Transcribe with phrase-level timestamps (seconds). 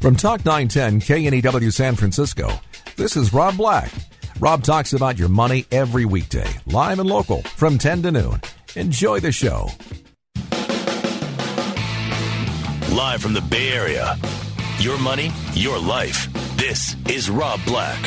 [0.00, 2.50] From Talk 910 KNEW San Francisco,
[2.96, 3.92] this is Rob Black.
[4.40, 8.40] Rob talks about your money every weekday, live and local, from 10 to noon.
[8.76, 9.68] Enjoy the show.
[12.96, 14.16] Live from the Bay Area.
[14.78, 16.32] Your money, your life.
[16.56, 18.00] This is Rob Black.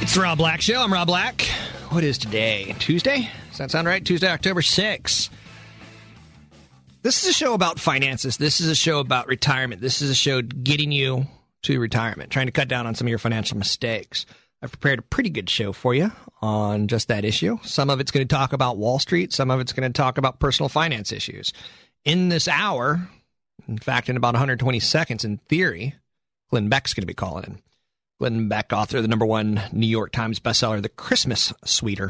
[0.00, 0.80] It's the Rob Black Show.
[0.80, 1.42] I'm Rob Black.
[1.88, 2.76] What is today?
[2.78, 3.28] Tuesday?
[3.48, 4.04] Does that sound right?
[4.04, 5.30] Tuesday, October 6th.
[7.08, 8.36] This is a show about finances.
[8.36, 9.80] This is a show about retirement.
[9.80, 11.26] This is a show getting you
[11.62, 14.26] to retirement, trying to cut down on some of your financial mistakes.
[14.60, 17.60] I've prepared a pretty good show for you on just that issue.
[17.62, 20.18] Some of it's going to talk about Wall Street, some of it's going to talk
[20.18, 21.54] about personal finance issues.
[22.04, 23.08] In this hour,
[23.66, 25.94] in fact, in about 120 seconds, in theory,
[26.50, 27.62] Glenn Beck's going to be calling in.
[28.18, 32.08] Glenn Beck, author of the number one New York Times bestseller, The Christmas Sweater.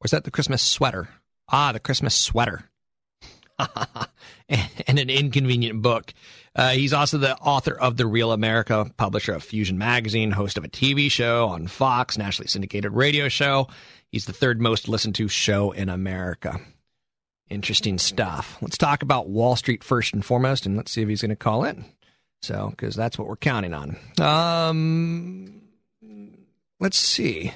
[0.00, 1.10] Or is that The Christmas Sweater?
[1.48, 2.64] Ah, The Christmas Sweater.
[4.48, 6.12] and an inconvenient book.
[6.54, 10.64] Uh, he's also the author of The Real America, publisher of Fusion Magazine, host of
[10.64, 13.68] a TV show on Fox, nationally syndicated radio show.
[14.10, 16.60] He's the third most listened to show in America.
[17.48, 18.58] Interesting stuff.
[18.60, 21.36] Let's talk about Wall Street first and foremost, and let's see if he's going to
[21.36, 21.84] call in.
[22.42, 23.96] So, because that's what we're counting on.
[24.20, 25.62] Um,
[26.80, 27.52] let's see.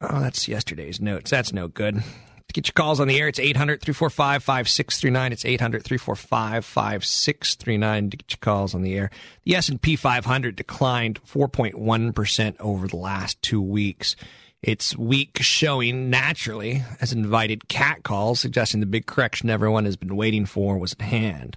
[0.00, 1.30] Oh, that's yesterday's notes.
[1.30, 2.02] That's no good.
[2.50, 5.32] To get your calls on the air, it's 800 345 5639.
[5.32, 9.10] It's 800 345 5639 to get your calls on the air.
[9.44, 14.16] The S&P 500 declined 4.1% over the last two weeks.
[14.62, 20.16] Its weak showing naturally has invited cat calls, suggesting the big correction everyone has been
[20.16, 21.56] waiting for was at hand.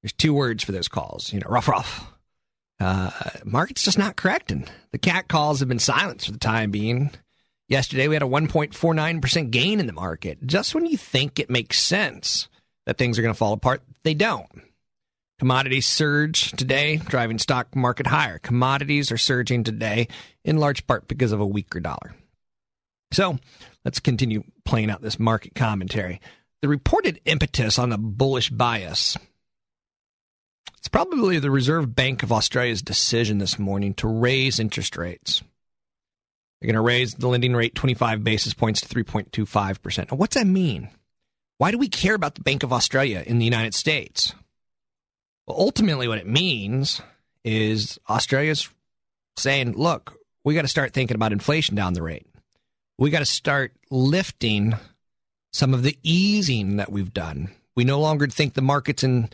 [0.00, 2.08] There's two words for those calls, you know, rough, rough.
[2.78, 3.10] Uh,
[3.44, 4.68] market's just not correcting.
[4.92, 7.10] The cat calls have been silenced for the time being.
[7.70, 10.44] Yesterday, we had a 1.49% gain in the market.
[10.44, 12.48] Just when you think it makes sense
[12.84, 14.48] that things are going to fall apart, they don't.
[15.38, 18.40] Commodities surge today, driving stock market higher.
[18.40, 20.08] Commodities are surging today
[20.44, 22.16] in large part because of a weaker dollar.
[23.12, 23.38] So
[23.84, 26.20] let's continue playing out this market commentary.
[26.62, 29.16] The reported impetus on the bullish bias.
[30.76, 35.44] It's probably the Reserve Bank of Australia's decision this morning to raise interest rates.
[36.60, 40.10] They're going to raise the lending rate 25 basis points to 3.25%.
[40.10, 40.90] Now, what's that mean?
[41.58, 44.34] Why do we care about the Bank of Australia in the United States?
[45.46, 47.00] Well, ultimately, what it means
[47.44, 48.68] is Australia's
[49.36, 52.26] saying, look, we got to start thinking about inflation down the rate.
[52.98, 54.74] We got to start lifting
[55.52, 57.50] some of the easing that we've done.
[57.74, 59.30] We no longer think the market's in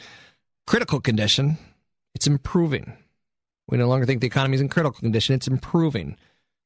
[0.66, 1.59] critical condition,
[2.15, 2.92] it's improving.
[3.69, 6.16] We no longer think the economy is in critical condition, it's improving.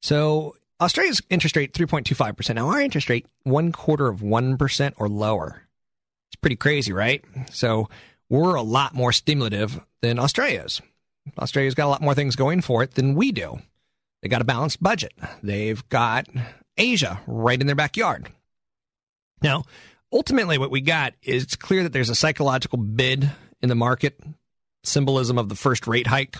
[0.00, 2.54] So Australia's interest rate 3.25%.
[2.54, 5.62] Now our interest rate one quarter of 1% or lower.
[6.28, 7.24] It's pretty crazy, right?
[7.50, 7.88] So
[8.28, 10.80] we're a lot more stimulative than Australia's.
[11.38, 13.60] Australia's got a lot more things going for it than we do.
[14.22, 15.12] They got a balanced budget.
[15.42, 16.28] They've got
[16.76, 18.30] Asia right in their backyard.
[19.42, 19.64] Now,
[20.12, 23.30] ultimately, what we got is it's clear that there's a psychological bid
[23.62, 24.20] in the market,
[24.84, 26.36] symbolism of the first rate hike.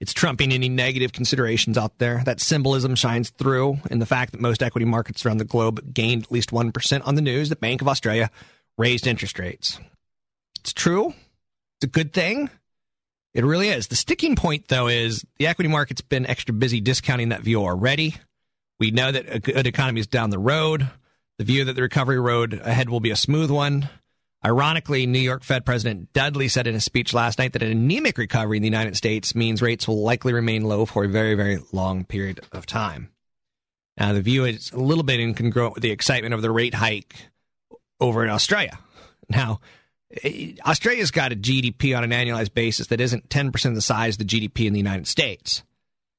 [0.00, 2.22] It's trumping any negative considerations out there.
[2.24, 6.24] That symbolism shines through in the fact that most equity markets around the globe gained
[6.24, 7.48] at least 1% on the news.
[7.48, 8.30] that Bank of Australia
[8.76, 9.80] raised interest rates.
[10.60, 11.08] It's true.
[11.08, 12.48] It's a good thing.
[13.34, 13.88] It really is.
[13.88, 18.14] The sticking point, though, is the equity market's been extra busy discounting that view already.
[18.80, 20.88] We know that a good economy is down the road.
[21.38, 23.88] The view that the recovery road ahead will be a smooth one.
[24.44, 28.18] Ironically, New York Fed President Dudley said in a speech last night that an anemic
[28.18, 31.58] recovery in the United States means rates will likely remain low for a very, very
[31.72, 33.10] long period of time.
[33.98, 37.16] Now, the view is a little bit incongruent with the excitement of the rate hike
[38.00, 38.78] over in Australia.
[39.28, 39.60] Now,
[40.22, 44.14] eh, Australia's got a GDP on an annualized basis that isn't 10% of the size
[44.14, 45.64] of the GDP in the United States.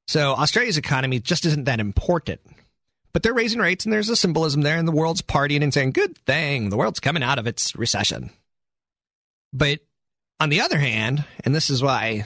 [0.08, 2.42] So Australia's economy just isn't that important.
[3.12, 5.92] But they're raising rates, and there's a symbolism there, and the world's partying and saying,
[5.92, 8.30] good thing, the world's coming out of its recession.
[9.52, 9.80] But
[10.40, 12.26] on the other hand, and this is why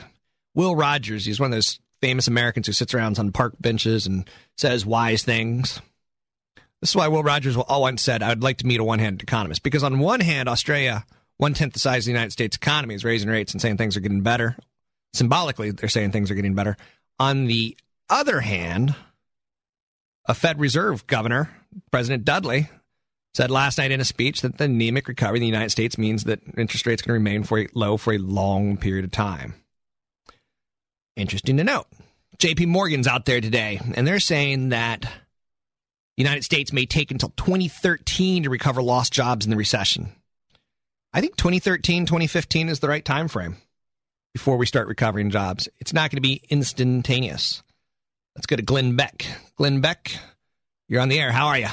[0.56, 4.30] Will Rogers, he's one of those famous Americans who sits around on park benches and
[4.58, 5.82] says wise things.
[6.82, 9.00] This is why Will Rogers all once said, I would like to meet a one
[9.00, 9.64] handed economist.
[9.64, 11.06] Because on one hand, Australia
[11.38, 13.98] one tenth the size of the United States economy is raising rates and saying things
[13.98, 14.58] are getting better.
[15.14, 16.78] Symbolically, they're saying things are getting better.
[17.20, 17.78] On the
[18.10, 18.96] other hand,
[20.26, 21.50] a Fed Reserve governor,
[21.92, 22.70] President Dudley,
[23.34, 26.26] said last night in a speech that the anemic recovery in the United States means
[26.26, 29.56] that interest rates can remain for a, low for a long period of time.
[31.16, 31.88] Interesting to note.
[32.38, 37.30] JP Morgan's out there today, and they're saying that the United States may take until
[37.38, 40.12] 2013 to recover lost jobs in the recession.
[41.14, 43.58] I think 2013, 2015 is the right time frame
[44.34, 45.70] before we start recovering jobs.
[45.80, 47.64] It's not going to be instantaneous.
[48.36, 49.28] Let's go to Glenn Beck.
[49.58, 50.16] Glenn Beck,
[50.88, 51.32] you're on the air.
[51.32, 51.68] How are you?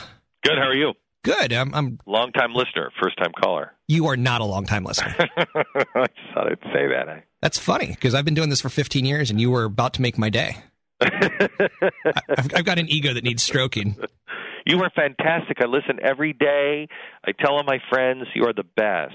[0.44, 0.58] Good.
[0.58, 0.92] How are you?
[1.24, 1.52] Good.
[1.52, 1.74] I'm.
[1.74, 3.72] I'm long time listener, first time caller.
[3.88, 5.14] You are not a long time listener.
[5.18, 7.24] I just thought I'd say that.
[7.40, 10.02] That's funny because I've been doing this for 15 years, and you were about to
[10.02, 10.56] make my day.
[11.00, 13.96] I've, I've got an ego that needs stroking.
[14.66, 15.58] You are fantastic.
[15.62, 16.86] I listen every day.
[17.24, 19.14] I tell all my friends you are the best.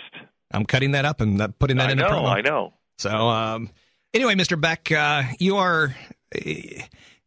[0.51, 2.27] I'm cutting that up and putting that I in know, a promo.
[2.27, 2.73] I know.
[2.97, 3.69] So, um,
[4.13, 4.59] anyway, Mr.
[4.59, 5.95] Beck, uh, you are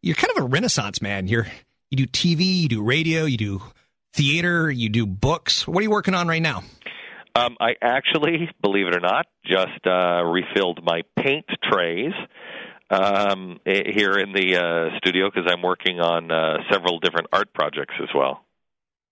[0.02, 1.28] you're kind of a renaissance man.
[1.28, 1.46] You're
[1.90, 3.62] you do TV, you do radio, you do
[4.12, 5.66] theater, you do books.
[5.66, 6.62] What are you working on right now?
[7.34, 12.12] Um, I actually, believe it or not, just uh, refilled my paint trays
[12.90, 17.94] um, here in the uh, studio because I'm working on uh, several different art projects
[18.02, 18.44] as well.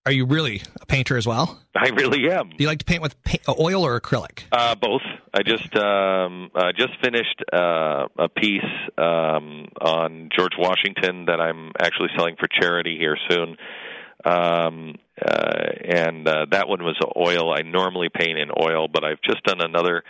[0.07, 1.59] Are you really a painter as well?
[1.75, 2.47] I really am.
[2.51, 4.43] Do you like to paint with paint, oil or acrylic?
[4.53, 5.01] Uh, both.
[5.33, 8.63] I just um, uh, just finished uh, a piece
[8.97, 13.57] um, on George Washington that I'm actually selling for charity here soon.
[14.23, 17.53] Um, uh, and uh, that one was oil.
[17.53, 20.03] I normally paint in oil, but I've just done another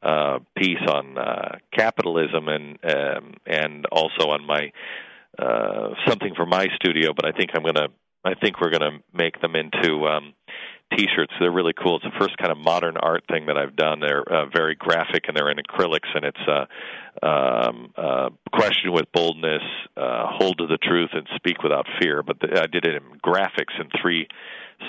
[0.00, 4.70] uh, piece on uh, capitalism and um, and also on my
[5.36, 7.14] uh, something for my studio.
[7.16, 7.88] But I think I'm gonna
[8.24, 10.34] I think we're gonna make them into um,
[10.96, 11.32] T-shirts.
[11.38, 11.96] They're really cool.
[11.96, 14.00] It's the first kind of modern art thing that I've done.
[14.00, 19.06] They're uh, very graphic and they're in acrylics, and it's uh, um, uh, question with
[19.12, 19.62] boldness,
[19.96, 22.22] uh, hold to the truth, and speak without fear.
[22.22, 24.26] But the, I did it in graphics in three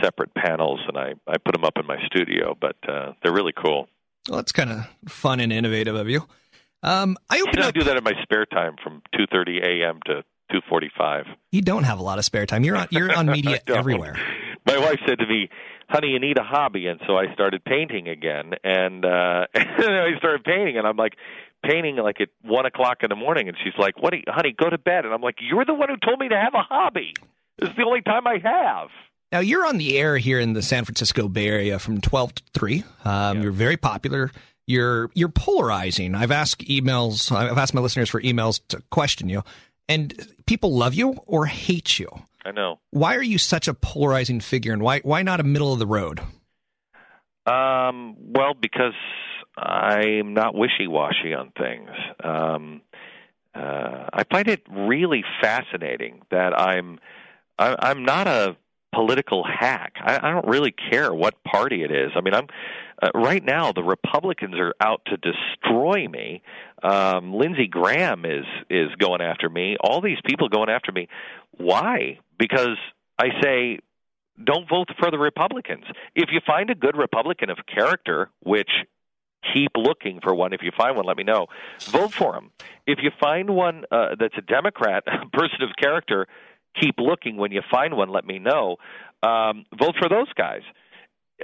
[0.01, 2.57] separate panels, and I I put them up in my studio.
[2.59, 3.87] But uh, they're really cool.
[4.27, 6.27] Well, that's kind of fun and innovative of you.
[6.83, 9.99] Um, I open You know, I do that in my spare time from 2:30 a.m.
[10.05, 11.25] to 2:45.
[11.51, 12.63] You don't have a lot of spare time.
[12.63, 12.87] You're on.
[12.91, 14.15] You're on media everywhere.
[14.65, 15.49] My wife said to me,
[15.89, 18.53] "Honey, you need a hobby," and so I started painting again.
[18.63, 21.13] And uh, and I started painting, and I'm like
[21.63, 24.53] painting like at one o'clock in the morning, and she's like, "What, you, honey?
[24.57, 26.61] Go to bed." And I'm like, "You're the one who told me to have a
[26.63, 27.13] hobby.
[27.57, 28.89] This is the only time I have."
[29.31, 32.43] Now you're on the air here in the San Francisco Bay Area from 12 to
[32.53, 32.83] 3.
[33.05, 34.29] Um, You're very popular.
[34.67, 36.15] You're you're polarizing.
[36.15, 37.31] I've asked emails.
[37.35, 39.43] I've asked my listeners for emails to question you,
[39.91, 42.09] and people love you or hate you.
[42.45, 42.79] I know.
[42.91, 45.87] Why are you such a polarizing figure, and why why not a middle of the
[45.87, 46.19] road?
[47.45, 48.93] Um, well, because
[49.57, 51.89] I'm not wishy-washy on things.
[52.23, 52.81] Um,
[53.53, 56.99] uh, I find it really fascinating that I'm
[57.59, 58.55] I, I'm not a
[58.93, 59.93] political hack.
[60.01, 62.11] I, I don't really care what party it is.
[62.15, 62.47] I mean, I'm
[63.01, 66.43] uh, right now the Republicans are out to destroy me.
[66.83, 69.77] Um, Lindsey Graham is is going after me.
[69.79, 71.07] All these people going after me.
[71.57, 72.19] Why?
[72.37, 72.77] Because
[73.17, 73.79] I say
[74.43, 75.85] don't vote for the Republicans.
[76.15, 78.69] If you find a good Republican of character, which
[79.53, 80.53] keep looking for one.
[80.53, 81.47] If you find one, let me know.
[81.89, 82.51] Vote for him.
[82.85, 86.27] If you find one uh, that's a Democrat, a person of character,
[86.79, 87.37] keep looking.
[87.37, 88.77] When you find one, let me know.
[89.23, 90.61] Um, vote for those guys.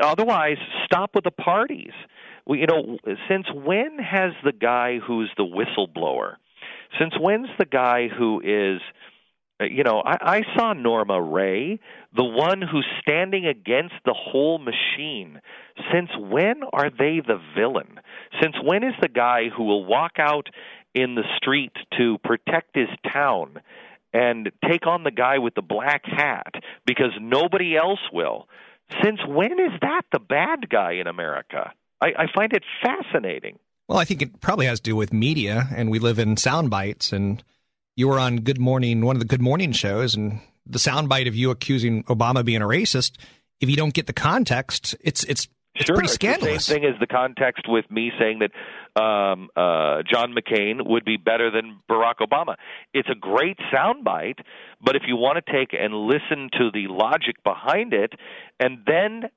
[0.02, 1.94] Otherwise, stop with the parties.
[2.46, 2.98] We, you know,
[3.30, 6.36] since when has the guy who's the whistleblower?
[7.00, 8.82] Since when's the guy who is
[9.60, 11.80] uh, you know, I, I saw Norma Rae,
[12.16, 15.42] the one who's standing against the whole machine.
[15.92, 18.00] Since when are they the villain?
[18.42, 20.48] Since when is the guy who will walk out
[20.94, 23.60] in the street to protect his town
[24.14, 28.48] and take on the guy with the black hat because nobody else will?
[29.04, 31.74] Since when is that the bad guy in America?
[32.02, 33.60] I, I find it fascinating.
[33.88, 36.70] Well, I think it probably has to do with media, and we live in sound
[36.70, 37.14] bites.
[37.14, 37.44] And
[37.96, 41.28] you were on Good Morning, one of the Good Morning shows, and the sound bite
[41.28, 43.18] of you accusing Obama being a racist.
[43.60, 45.48] If you don't get the context, it's it's
[45.78, 46.66] it's sure, pretty it's scandalous.
[46.66, 51.06] the same thing as the context with me saying that um, uh, John McCain would
[51.06, 52.56] be better than Barack Obama.
[52.94, 54.40] It's a great soundbite,
[54.82, 58.14] but if you want to take and listen to the logic behind it,
[58.60, 59.30] and then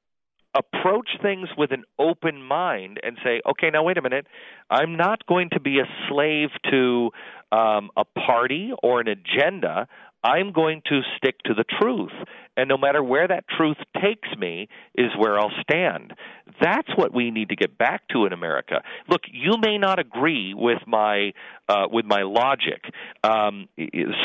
[0.55, 4.27] approach things with an open mind and say, okay, now wait a minute,
[4.69, 7.11] I'm not going to be a slave to
[7.53, 9.87] um, a party or an agenda.
[10.23, 12.13] I'm going to stick to the truth.
[12.57, 16.13] and no matter where that truth takes me is where I'll stand.
[16.61, 18.83] That's what we need to get back to in America.
[19.09, 21.33] Look, you may not agree with my
[21.69, 22.83] uh, with my logic.
[23.25, 23.69] Um,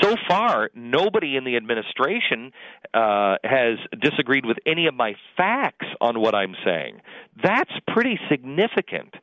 [0.02, 2.52] so far, nobody in the administration
[2.94, 7.02] uh, has disagreed with any of my facts on what I'm saying.
[7.42, 9.14] That's pretty significant.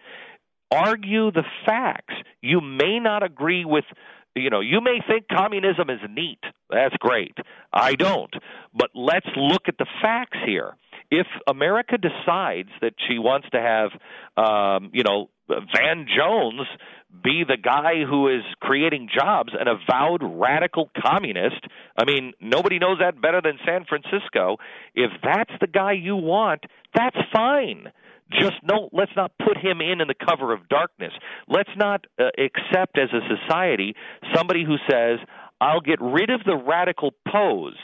[0.71, 2.15] Argue the facts.
[2.41, 3.85] You may not agree with
[4.35, 6.41] you know, you may think communism is neat.
[6.71, 7.37] That's great.
[7.73, 8.33] I don't.
[8.75, 10.77] But let's look at the facts here.
[11.11, 13.91] If America decides that she wants to have,
[14.43, 16.67] um, you know, Van Jones
[17.23, 21.61] be the guy who is creating jobs, an avowed radical communist.
[21.99, 24.57] I mean, nobody knows that better than San Francisco.
[24.95, 27.93] If that's the guy you want, that's fine
[28.41, 31.13] just no let's not put him in in the cover of darkness.
[31.49, 33.95] Let's not uh, accept as a society
[34.35, 35.19] somebody who says
[35.61, 37.77] i'll get rid of the radical pose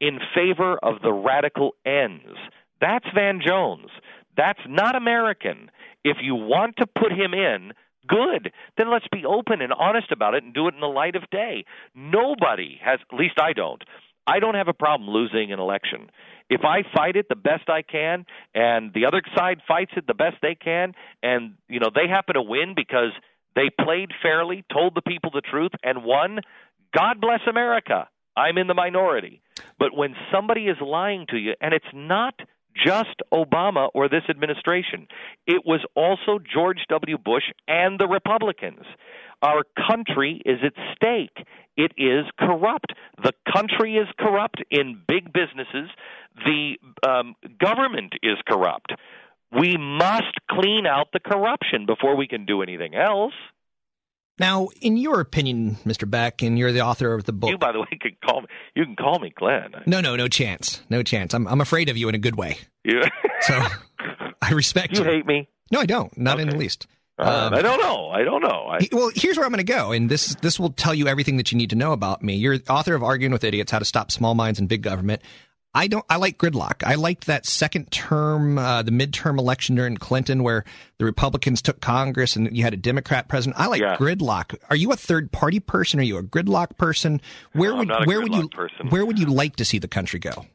[0.00, 2.36] in favor of the radical ends.
[2.80, 3.88] That's van jones.
[4.36, 5.70] That's not american.
[6.04, 7.72] If you want to put him in
[8.06, 8.52] good.
[8.78, 11.28] Then let's be open and honest about it and do it in the light of
[11.30, 11.64] day.
[11.94, 13.82] Nobody has at least i don't.
[14.26, 16.10] I don't have a problem losing an election
[16.48, 20.14] if I fight it the best I can and the other side fights it the
[20.14, 23.12] best they can and you know they happen to win because
[23.54, 26.40] they played fairly, told the people the truth and won,
[26.94, 28.08] God bless America.
[28.36, 29.40] I'm in the minority.
[29.78, 32.34] But when somebody is lying to you and it's not
[32.84, 35.08] just Obama or this administration.
[35.46, 37.18] It was also George W.
[37.18, 38.84] Bush and the Republicans.
[39.42, 41.46] Our country is at stake.
[41.76, 42.92] It is corrupt.
[43.22, 45.90] The country is corrupt in big businesses.
[46.44, 48.92] The um, government is corrupt.
[49.52, 53.34] We must clean out the corruption before we can do anything else.
[54.38, 56.08] Now, in your opinion, Mr.
[56.08, 57.50] Beck, and you're the author of the book.
[57.50, 58.48] You, by the way, can call me.
[58.74, 59.72] You can call me Glenn.
[59.86, 61.32] No, no, no chance, no chance.
[61.32, 62.58] I'm I'm afraid of you in a good way.
[62.84, 63.08] Yeah.
[63.40, 63.62] so
[64.42, 65.04] I respect you.
[65.04, 65.48] You hate me?
[65.72, 66.16] No, I don't.
[66.18, 66.42] Not okay.
[66.42, 66.86] in the least.
[67.18, 68.10] Uh, um, I don't know.
[68.10, 68.68] I don't know.
[68.68, 68.88] I...
[68.92, 71.50] Well, here's where I'm going to go, and this this will tell you everything that
[71.50, 72.34] you need to know about me.
[72.34, 75.22] You're author of "Arguing with Idiots: How to Stop Small Minds and Big Government."
[75.76, 76.04] I don't.
[76.08, 76.82] I like gridlock.
[76.84, 80.64] I liked that second term, uh, the midterm election during Clinton, where
[80.96, 83.60] the Republicans took Congress and you had a Democrat president.
[83.60, 83.96] I like yeah.
[83.96, 84.56] gridlock.
[84.70, 86.00] Are you a third party person?
[86.00, 87.20] Are you a gridlock person?
[87.52, 88.88] Where no, would where would you person.
[88.88, 90.46] where would you like to see the country go?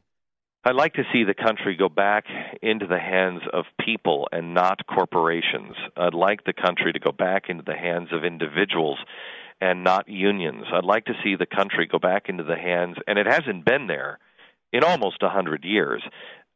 [0.64, 2.26] I'd like to see the country go back
[2.62, 5.74] into the hands of people and not corporations.
[5.96, 8.98] I'd like the country to go back into the hands of individuals
[9.60, 10.66] and not unions.
[10.72, 13.88] I'd like to see the country go back into the hands, and it hasn't been
[13.88, 14.20] there
[14.72, 16.02] in almost a hundred years,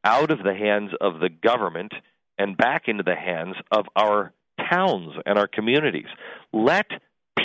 [0.04, 1.92] out of the hands of the government
[2.38, 4.32] and back into the hands of our
[4.70, 6.06] towns and our communities.
[6.52, 6.86] Let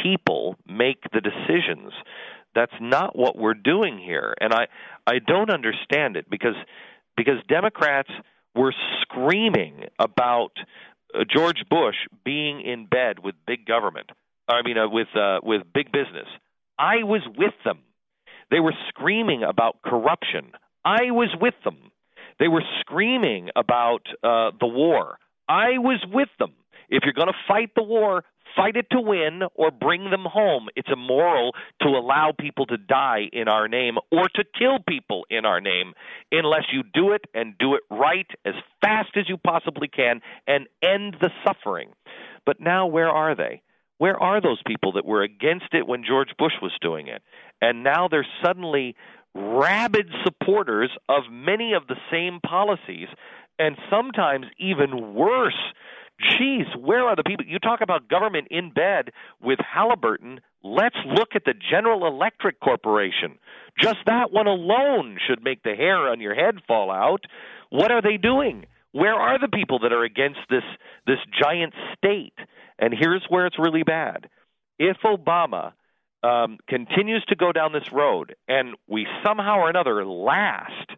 [0.03, 1.91] people make the decisions.
[2.53, 4.67] That's not what we're doing here, and I
[5.08, 6.55] I don't understand it because
[7.15, 8.10] because Democrats
[8.55, 10.51] were screaming about
[11.13, 14.10] uh, George Bush being in bed with big government.
[14.48, 16.27] I mean, uh, with uh, with big business.
[16.77, 17.79] I was with them.
[18.50, 20.51] They were screaming about corruption.
[20.84, 21.91] I was with them.
[22.39, 25.20] They were screaming about uh, the war.
[25.48, 26.53] I was with them.
[26.89, 28.24] If you're going to fight the war,
[28.55, 30.67] fight it to win or bring them home.
[30.75, 35.46] It's immoral to allow people to die in our name or to kill people in
[35.46, 35.93] our name
[36.31, 40.67] unless you do it and do it right as fast as you possibly can and
[40.81, 41.89] end the suffering.
[42.46, 43.62] But now, where are they?
[43.98, 47.22] Where are those people that were against it when George Bush was doing it?
[47.62, 48.96] And now they're suddenly
[49.36, 53.08] rabid supporters of many of the same policies,
[53.60, 55.60] and sometimes even worse.
[56.21, 57.45] Geez, where are the people?
[57.45, 59.11] You talk about government in bed
[59.41, 60.41] with Halliburton.
[60.63, 63.39] Let's look at the General Electric Corporation.
[63.79, 67.25] Just that one alone should make the hair on your head fall out.
[67.69, 68.65] What are they doing?
[68.91, 70.63] Where are the people that are against this
[71.07, 72.33] this giant state?
[72.77, 74.29] And here's where it's really bad.
[74.77, 75.73] If Obama
[76.23, 80.89] um, continues to go down this road, and we somehow or another last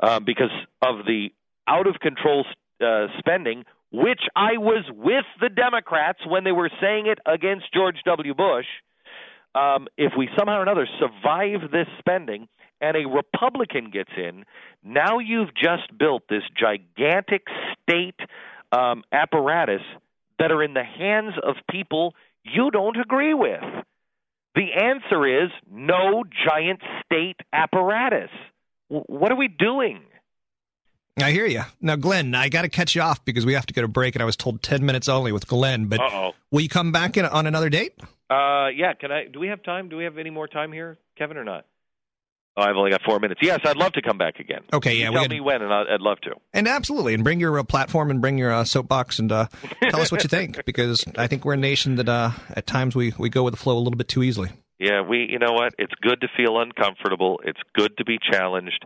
[0.00, 0.50] uh, because
[0.82, 1.30] of the
[1.66, 2.44] out of control
[2.84, 7.96] uh, spending, which I was with the Democrats when they were saying it against George
[8.04, 8.34] W.
[8.34, 8.66] Bush.
[9.54, 12.48] Um, if we somehow or another survive this spending
[12.80, 14.44] and a Republican gets in,
[14.82, 17.42] now you've just built this gigantic
[17.82, 18.18] state
[18.72, 19.82] um, apparatus
[20.38, 23.62] that are in the hands of people you don't agree with.
[24.54, 28.30] The answer is no giant state apparatus.
[28.88, 30.02] What are we doing?
[31.16, 31.62] I hear you.
[31.80, 34.16] Now, Glenn, I got to catch you off because we have to go to break,
[34.16, 35.86] and I was told ten minutes only with Glenn.
[35.86, 36.32] But Uh-oh.
[36.50, 37.94] will you come back in, on another date?
[38.28, 38.94] Uh, yeah.
[38.98, 39.26] Can I?
[39.26, 39.88] Do we have time?
[39.88, 41.66] Do we have any more time here, Kevin, or not?
[42.56, 43.40] Oh, I've only got four minutes.
[43.42, 44.60] Yes, I'd love to come back again.
[44.72, 46.36] Okay, yeah, tell had- me when, and I'd, I'd love to.
[46.52, 49.46] And absolutely, and bring your uh, platform and bring your uh, soapbox and uh,
[49.90, 52.94] tell us what you think, because I think we're a nation that uh, at times
[52.94, 54.50] we, we go with the flow a little bit too easily.
[54.78, 55.28] Yeah, we.
[55.30, 55.74] You know what?
[55.78, 57.40] It's good to feel uncomfortable.
[57.44, 58.84] It's good to be challenged.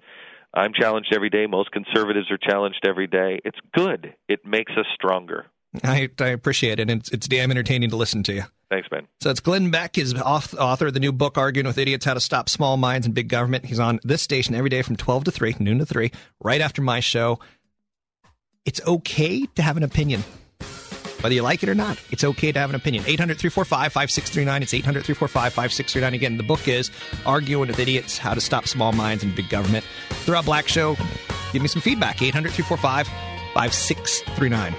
[0.55, 1.47] I'm challenged every day.
[1.47, 3.41] Most conservatives are challenged every day.
[3.45, 4.15] It's good.
[4.29, 5.47] It makes us stronger.
[5.85, 8.45] I, I appreciate it, and it's, it's damn entertaining to listen to you.
[8.71, 9.07] Thanks, man.
[9.21, 12.21] So it's Glenn Beck, is author of the new book, Arguing with Idiots How to
[12.21, 13.67] Stop Small Minds and Big Government.
[13.67, 16.83] He's on this station every day from 12 to 3, noon to 3, right after
[16.83, 17.39] my show.
[18.65, 20.25] It's okay to have an opinion.
[21.21, 23.05] Whether you like it or not, it's okay to have an opinion.
[23.07, 24.63] 800 345 5639.
[24.63, 26.15] It's 800 345 5639.
[26.15, 26.91] Again, the book is
[27.27, 29.85] Arguing with Idiots How to Stop Small Minds and Big Government.
[30.11, 30.97] Throughout Black Show,
[31.53, 32.23] give me some feedback.
[32.23, 33.09] 800 345
[33.55, 34.75] 5639.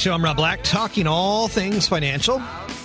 [0.00, 0.14] Show.
[0.14, 2.38] I'm Rob Black, talking all things financial.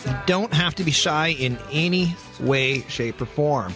[0.06, 3.74] You don't have to be shy in any way, shape, or form.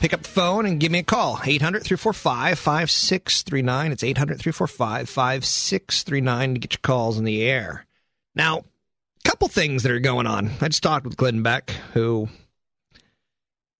[0.00, 1.38] Pick up the phone and give me a call.
[1.44, 3.92] 800 345 5639.
[3.92, 7.86] It's 800 345 5639 to get your calls in the air.
[8.34, 10.50] Now, a couple things that are going on.
[10.60, 12.28] I just talked with Glenn Beck, who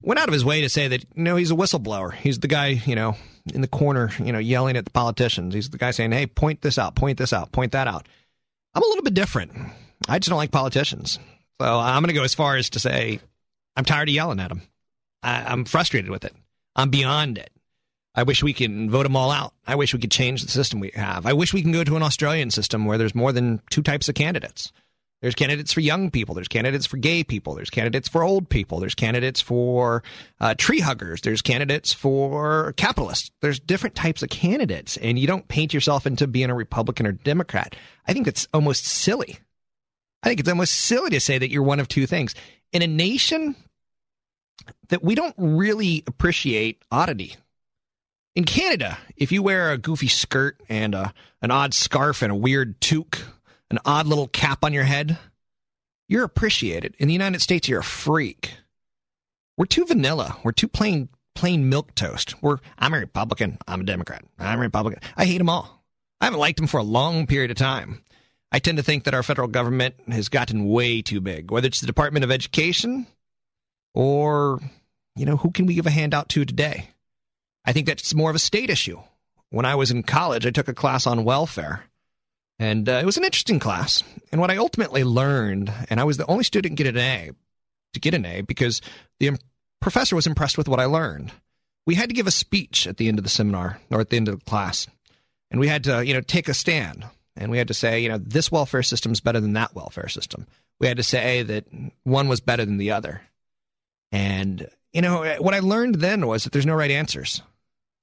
[0.02, 2.14] went out of his way to say that, you know, he's a whistleblower.
[2.14, 3.16] He's the guy, you know,
[3.52, 5.52] in the corner, you know, yelling at the politicians.
[5.52, 8.06] He's the guy saying, hey, point this out, point this out, point that out.
[8.74, 9.52] I'm a little bit different.
[10.08, 11.18] I just don't like politicians.
[11.60, 13.20] So I'm going to go as far as to say
[13.76, 14.62] I'm tired of yelling at them.
[15.22, 16.34] I, I'm frustrated with it.
[16.74, 17.50] I'm beyond it.
[18.14, 19.54] I wish we can vote them all out.
[19.66, 21.24] I wish we could change the system we have.
[21.24, 24.08] I wish we can go to an Australian system where there's more than two types
[24.08, 24.72] of candidates.
[25.22, 26.34] There's candidates for young people.
[26.34, 27.54] There's candidates for gay people.
[27.54, 28.80] There's candidates for old people.
[28.80, 30.02] There's candidates for
[30.40, 31.20] uh, tree huggers.
[31.20, 33.30] There's candidates for capitalists.
[33.40, 37.12] There's different types of candidates, and you don't paint yourself into being a Republican or
[37.12, 37.76] Democrat.
[38.06, 39.38] I think that's almost silly.
[40.24, 42.34] I think it's almost silly to say that you're one of two things.
[42.72, 43.54] In a nation
[44.88, 47.36] that we don't really appreciate oddity.
[48.34, 52.36] In Canada, if you wear a goofy skirt and a, an odd scarf and a
[52.36, 53.20] weird toque,
[53.72, 55.18] an odd little cap on your head,
[56.08, 56.94] you're appreciated.
[56.98, 58.54] In the United States, you're a freak.
[59.56, 60.36] We're too vanilla.
[60.44, 62.40] We're too plain plain milk toast.
[62.42, 63.58] We're I'm a Republican.
[63.66, 64.22] I'm a Democrat.
[64.38, 65.00] I'm a Republican.
[65.16, 65.82] I hate them all.
[66.20, 68.02] I haven't liked them for a long period of time.
[68.52, 71.80] I tend to think that our federal government has gotten way too big, whether it's
[71.80, 73.06] the Department of Education
[73.94, 74.60] or,
[75.16, 76.90] you know, who can we give a handout to today?
[77.64, 79.00] I think that's more of a state issue.
[79.48, 81.84] When I was in college, I took a class on welfare,
[82.62, 84.04] and uh, it was an interesting class.
[84.30, 87.30] And what I ultimately learned, and I was the only student to get an A,
[87.92, 88.80] to get an A because
[89.18, 89.36] the
[89.80, 91.32] professor was impressed with what I learned.
[91.86, 94.16] We had to give a speech at the end of the seminar or at the
[94.16, 94.86] end of the class,
[95.50, 98.08] and we had to, you know, take a stand, and we had to say, you
[98.08, 100.46] know, this welfare system is better than that welfare system.
[100.78, 101.66] We had to say that
[102.04, 103.22] one was better than the other.
[104.12, 107.42] And, you know, what I learned then was that there's no right answers.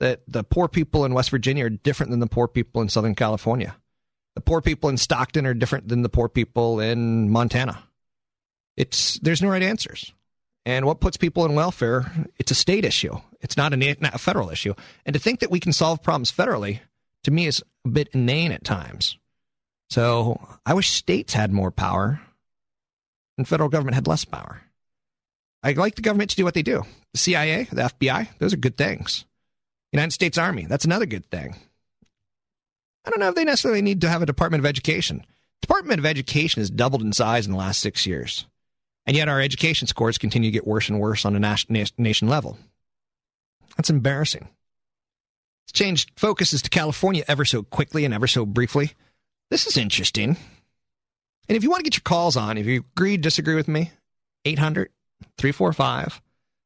[0.02, 3.15] That the poor people in West Virginia are different than the poor people in Southern
[3.15, 3.78] California.
[4.39, 7.84] The poor people in Stockton are different than the poor people in Montana.
[8.78, 10.13] It's there's no right answers.
[10.65, 13.17] And what puts people in welfare, it's a state issue.
[13.41, 14.75] It's not a, not a federal issue.
[15.06, 16.80] And to think that we can solve problems federally,
[17.25, 19.17] to me, is a bit inane at times.
[19.89, 22.21] So I wish states had more power
[23.38, 24.62] and federal government had less power.
[25.63, 26.84] I like the government to do what they do.
[27.12, 29.25] The CIA, the FBI, those are good things.
[29.91, 31.58] United States Army, that's another good thing.
[33.05, 35.25] I don't know if they necessarily need to have a Department of Education.
[35.62, 38.45] Department of Education has doubled in size in the last six years.
[39.05, 42.57] And yet our education scores continue to get worse and worse on a nation, level.
[43.75, 44.47] That's embarrassing.
[45.65, 48.91] It's changed focuses to California ever so quickly and ever so briefly.
[49.49, 50.38] This is interesting.
[51.47, 53.91] And if you want to get your calls on, if you agree, disagree with me,
[54.45, 54.89] 800
[55.38, 56.21] 345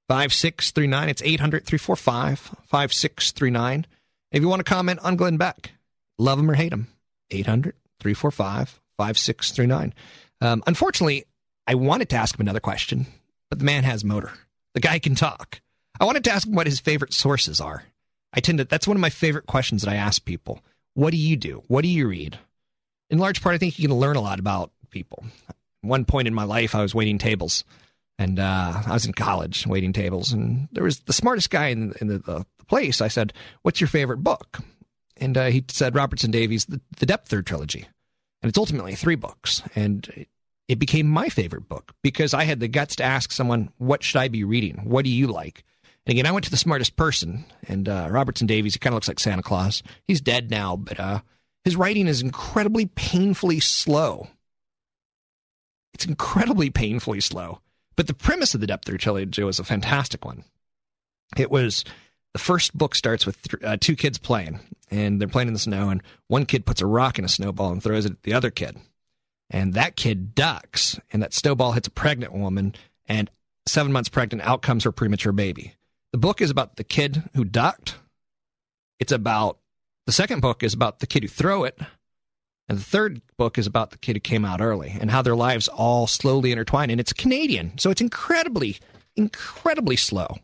[0.10, 1.10] 5639.
[1.10, 3.86] It's 800 345 5639.
[4.32, 5.72] If you want to comment on Glenn Beck,
[6.18, 6.88] love him or hate him,
[7.32, 9.94] 800 345 5639.
[10.42, 11.26] Um, unfortunately,
[11.66, 13.08] I wanted to ask him another question,
[13.50, 14.32] but the man has motor.
[14.74, 15.62] The guy can talk.
[16.00, 17.84] I wanted to ask him what his favorite sources are.
[18.34, 20.62] I tend to, that's one of my favorite questions that I ask people.
[20.96, 21.64] What do you do?
[21.68, 22.38] What do you read?
[23.10, 25.24] In large part, I think you can learn a lot about people.
[25.82, 27.64] One point in my life, I was waiting tables,
[28.18, 31.94] and uh, I was in college waiting tables, and there was the smartest guy in,
[32.00, 33.02] in the, the place.
[33.02, 34.60] I said, "What's your favorite book?"
[35.24, 37.88] And uh, he said, "Robertson Davies, the, the Deptford trilogy,"
[38.42, 39.64] and it's ultimately three books.
[39.76, 40.26] And
[40.68, 44.20] it became my favorite book because I had the guts to ask someone, "What should
[44.20, 44.82] I be reading?
[44.84, 45.64] What do you like?"
[46.06, 48.74] And again, I went to the smartest person, and uh, Robertson Davies.
[48.74, 49.82] He kind of looks like Santa Claus.
[50.06, 51.22] He's dead now, but uh,
[51.64, 54.28] his writing is incredibly painfully slow.
[55.94, 57.60] It's incredibly painfully slow.
[57.96, 60.44] But the premise of the Deptford trilogy was a fantastic one.
[61.38, 61.86] It was
[62.34, 64.60] the first book starts with th- uh, two kids playing,
[64.92, 67.72] and they're playing in the snow, and one kid puts a rock in a snowball
[67.72, 68.78] and throws it at the other kid.
[69.50, 72.76] And that kid ducks, and that snowball hits a pregnant woman,
[73.08, 73.30] and
[73.68, 75.76] seven months pregnant, out comes her premature baby.
[76.12, 77.96] The book is about the kid who ducked.
[79.00, 79.60] It's about
[80.06, 81.80] the second book is about the kid who threw it.
[82.70, 85.36] And the third book is about the kid who came out early and how their
[85.36, 86.90] lives all slowly intertwine.
[86.90, 88.78] And it's Canadian, so it's incredibly,
[89.16, 90.38] incredibly slow.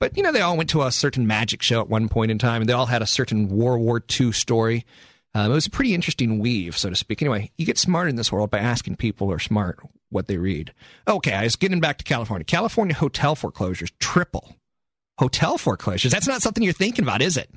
[0.00, 2.38] But, you know, they all went to a certain magic show at one point in
[2.38, 4.84] time, and they all had a certain World War II story.
[5.34, 7.22] Um, it was a pretty interesting weave, so to speak.
[7.22, 9.78] Anyway, you get smart in this world by asking people who are smart
[10.10, 10.72] what they read.
[11.08, 12.44] Okay, I was getting back to California.
[12.44, 14.56] California hotel foreclosures triple.
[15.18, 16.12] Hotel foreclosures.
[16.12, 17.50] That's not something you're thinking about, is it?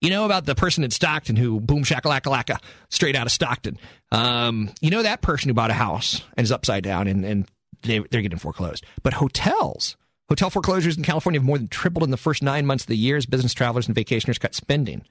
[0.00, 2.58] You know about the person in Stockton who boom shakalaka laka
[2.90, 3.78] straight out of Stockton.
[4.10, 7.48] Um, you know that person who bought a house and is upside down and, and
[7.82, 8.84] they, they're getting foreclosed.
[9.04, 9.96] But hotels,
[10.32, 12.96] hotel foreclosures in California have more than tripled in the first nine months of the
[12.96, 15.04] year as business travelers and vacationers cut spending.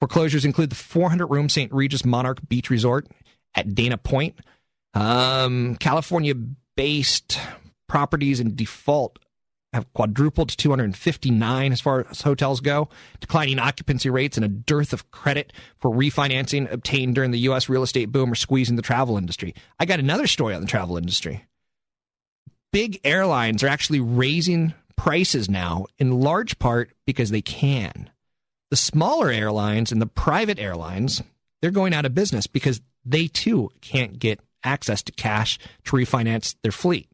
[0.00, 1.72] Foreclosures include the 400 room St.
[1.72, 3.06] Regis Monarch Beach Resort
[3.54, 4.40] at Dana Point.
[4.92, 6.34] Um, California
[6.74, 7.38] based
[7.88, 9.20] properties in default
[9.72, 12.88] have quadrupled to 259 as far as hotels go.
[13.20, 17.68] Declining occupancy rates and a dearth of credit for refinancing obtained during the U.S.
[17.68, 19.54] real estate boom are squeezing the travel industry.
[19.78, 21.46] I got another story on the travel industry.
[22.76, 28.10] Big airlines are actually raising prices now, in large part because they can.
[28.68, 31.22] The smaller airlines and the private airlines,
[31.62, 36.54] they're going out of business because they too can't get access to cash to refinance
[36.62, 37.08] their fleet.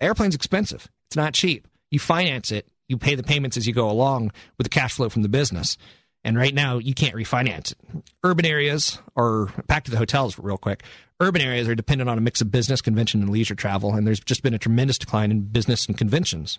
[0.00, 0.88] Airplane's expensive.
[1.06, 1.68] It's not cheap.
[1.92, 5.08] You finance it, you pay the payments as you go along with the cash flow
[5.08, 5.78] from the business.
[6.24, 7.78] And right now, you can't refinance it.
[8.24, 10.82] Urban areas, are back to the hotels real quick,
[11.20, 13.94] urban areas are dependent on a mix of business, convention, and leisure travel.
[13.94, 16.58] And there's just been a tremendous decline in business and conventions.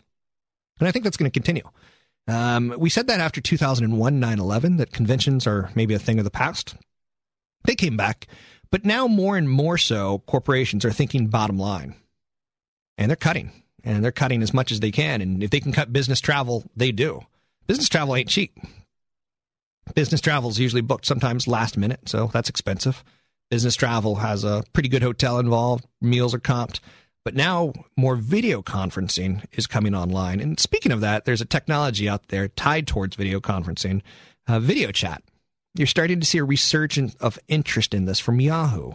[0.79, 1.69] And I think that's going to continue.
[2.27, 6.25] Um, we said that after 2001 9 11, that conventions are maybe a thing of
[6.25, 6.75] the past.
[7.63, 8.27] They came back.
[8.69, 11.95] But now, more and more so, corporations are thinking bottom line.
[12.97, 13.51] And they're cutting
[13.83, 15.21] and they're cutting as much as they can.
[15.21, 17.21] And if they can cut business travel, they do.
[17.67, 18.57] Business travel ain't cheap.
[19.95, 23.03] Business travel is usually booked sometimes last minute, so that's expensive.
[23.49, 26.79] Business travel has a pretty good hotel involved, meals are comped.
[27.23, 30.39] But now more video conferencing is coming online.
[30.39, 34.01] And speaking of that, there's a technology out there tied towards video conferencing,
[34.47, 35.23] uh, video chat.
[35.75, 38.93] You're starting to see a resurgence of interest in this from Yahoo.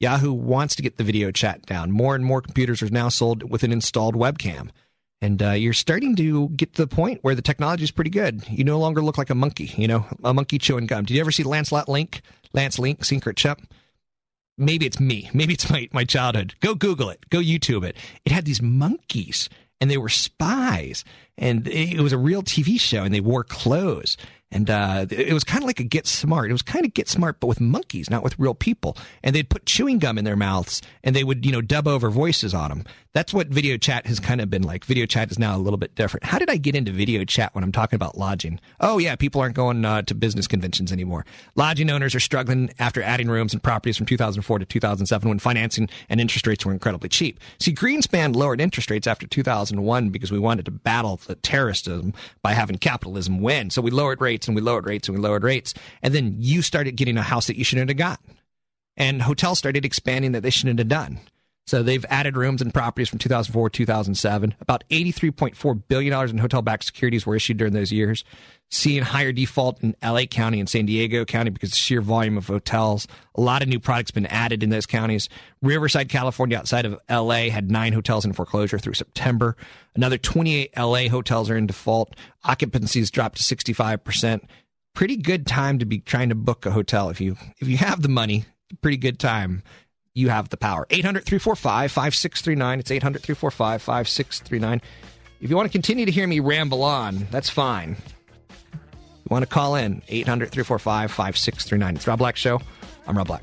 [0.00, 1.90] Yahoo wants to get the video chat down.
[1.90, 4.70] More and more computers are now sold with an installed webcam.
[5.22, 8.42] And uh, you're starting to get to the point where the technology is pretty good.
[8.48, 11.04] You no longer look like a monkey, you know, a monkey chewing gum.
[11.04, 12.22] Did you ever see Lancelot Link?
[12.52, 13.66] Lance Link, Secret Chimp?
[14.58, 15.30] Maybe it's me.
[15.34, 16.54] Maybe it's my, my childhood.
[16.60, 17.28] Go Google it.
[17.30, 17.96] Go YouTube it.
[18.24, 19.48] It had these monkeys
[19.80, 21.04] and they were spies.
[21.36, 24.16] And it was a real TV show and they wore clothes.
[24.52, 26.50] And uh, it was kind of like a Get Smart.
[26.50, 28.96] It was kind of Get Smart, but with monkeys, not with real people.
[29.22, 32.10] And they'd put chewing gum in their mouths, and they would, you know, dub over
[32.10, 32.84] voices on them.
[33.16, 34.84] That's what video chat has kind of been like.
[34.84, 36.24] Video chat is now a little bit different.
[36.24, 38.60] How did I get into video chat when I'm talking about lodging?
[38.78, 41.24] Oh yeah, people aren't going uh, to business conventions anymore.
[41.54, 45.88] Lodging owners are struggling after adding rooms and properties from 2004 to 2007 when financing
[46.10, 47.40] and interest rates were incredibly cheap.
[47.58, 52.52] See, Greenspan lowered interest rates after 2001 because we wanted to battle the terrorism by
[52.52, 53.70] having capitalism win.
[53.70, 56.60] So we lowered rates and we lowered rates and we lowered rates, and then you
[56.60, 58.36] started getting a house that you shouldn't have gotten
[58.94, 61.18] and hotels started expanding that they shouldn't have done.
[61.66, 64.54] So they've added rooms and properties from 2004 to 2007.
[64.60, 68.24] About 83.4 billion dollars in hotel-backed securities were issued during those years.
[68.70, 72.36] Seeing higher default in LA County and San Diego County because of the sheer volume
[72.36, 73.08] of hotels.
[73.34, 75.28] A lot of new products been added in those counties.
[75.60, 79.56] Riverside, California, outside of LA, had nine hotels in foreclosure through September.
[79.94, 82.14] Another 28 LA hotels are in default.
[82.44, 84.44] Occupancies dropped to 65 percent.
[84.94, 88.02] Pretty good time to be trying to book a hotel if you if you have
[88.02, 88.44] the money.
[88.82, 89.62] Pretty good time
[90.16, 90.86] you have the power.
[90.88, 92.80] 800 345 5639.
[92.80, 94.80] It's 800 345 5639.
[95.42, 97.96] If you want to continue to hear me ramble on, that's fine.
[98.72, 101.96] You want to call in 800 345 5639.
[101.96, 102.62] It's Rob Black Show.
[103.06, 103.42] I'm Rob Black.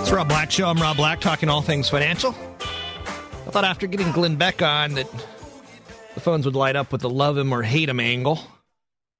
[0.00, 0.66] It's Rob Black Show.
[0.66, 2.34] I'm Rob Black, talking all things financial.
[3.48, 5.10] I thought after getting Glenn Beck on that
[6.12, 8.40] The phones would light up with the love him or hate him angle.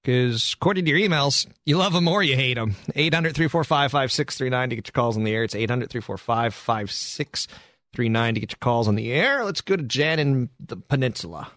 [0.02, 2.76] Because according to your emails, you love them or you hate them.
[2.94, 5.44] 800 345 5639 to get your calls on the air.
[5.44, 9.44] It's 800 345 5639 to get your calls on the air.
[9.44, 11.50] Let's go to Jen in the peninsula.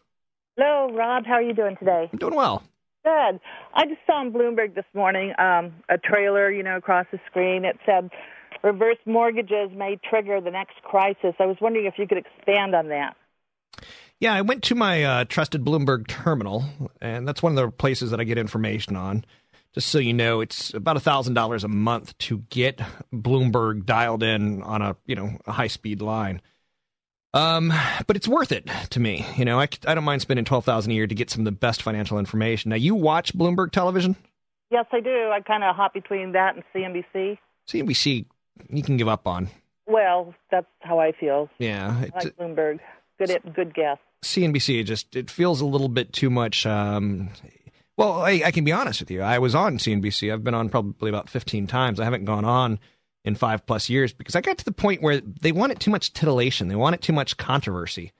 [0.55, 1.25] Hello, Rob.
[1.25, 2.09] How are you doing today?
[2.09, 2.63] I'm doing well.
[3.03, 3.39] Good.
[3.73, 7.65] I just saw on Bloomberg this morning um, a trailer, you know, across the screen.
[7.65, 8.11] It said
[8.63, 11.35] reverse mortgages may trigger the next crisis.
[11.39, 13.15] I was wondering if you could expand on that.
[14.19, 16.63] Yeah, I went to my uh, trusted Bloomberg terminal,
[17.01, 19.25] and that's one of the places that I get information on.
[19.73, 22.81] Just so you know, it's about thousand dollars a month to get
[23.13, 26.41] Bloomberg dialed in on a you know a high speed line.
[27.33, 27.73] Um,
[28.07, 29.25] but it's worth it to me.
[29.37, 31.45] You know, I, I don't mind spending twelve thousand a year to get some of
[31.45, 32.69] the best financial information.
[32.69, 34.17] Now, you watch Bloomberg television?
[34.69, 35.31] Yes, I do.
[35.31, 37.37] I kind of hop between that and CNBC.
[37.67, 38.25] CNBC,
[38.69, 39.49] you can give up on.
[39.87, 41.49] Well, that's how I feel.
[41.59, 42.79] Yeah, I like Bloomberg.
[43.17, 43.97] Good, good guess.
[44.23, 46.65] CNBC just it feels a little bit too much.
[46.65, 47.29] Um,
[47.97, 49.21] well, I, I can be honest with you.
[49.21, 50.31] I was on CNBC.
[50.31, 51.99] I've been on probably about fifteen times.
[51.99, 52.79] I haven't gone on
[53.23, 56.13] in five plus years because I got to the point where they wanted too much
[56.13, 56.67] titillation.
[56.67, 58.11] They wanted too much controversy.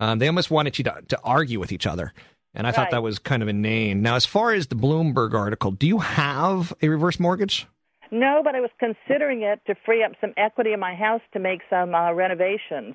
[0.00, 2.12] Um, they almost wanted you to, to argue with each other.
[2.54, 4.00] And I thought that was kind of inane.
[4.00, 7.66] Now, as far as the Bloomberg article, do you have a reverse mortgage?
[8.10, 11.38] No, but I was considering it to free up some equity in my house to
[11.38, 12.94] make some uh, renovations.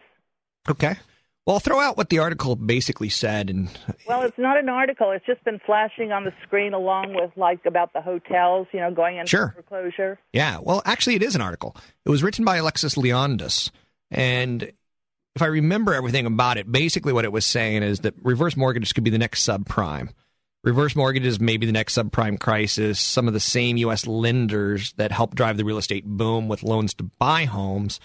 [0.69, 0.95] Okay.
[1.45, 3.50] Well, I'll throw out what the article basically said.
[3.50, 3.69] And
[4.08, 5.12] Well, it's not an article.
[5.12, 8.93] It's just been flashing on the screen along with like about the hotels, you know,
[8.93, 9.54] going into Sure.
[9.56, 10.19] foreclosure.
[10.32, 11.76] Yeah, well, actually, it is an article.
[12.06, 13.72] It was written by Alexis Leondis.
[14.12, 14.72] And
[15.36, 18.93] if I remember everything about it, basically what it was saying is that reverse mortgages
[18.93, 20.10] could be the next subprime.
[20.63, 23.00] Reverse mortgages may be the next subprime crisis.
[23.00, 24.06] Some of the same U.S.
[24.06, 28.00] lenders that helped drive the real estate boom with loans to buy homes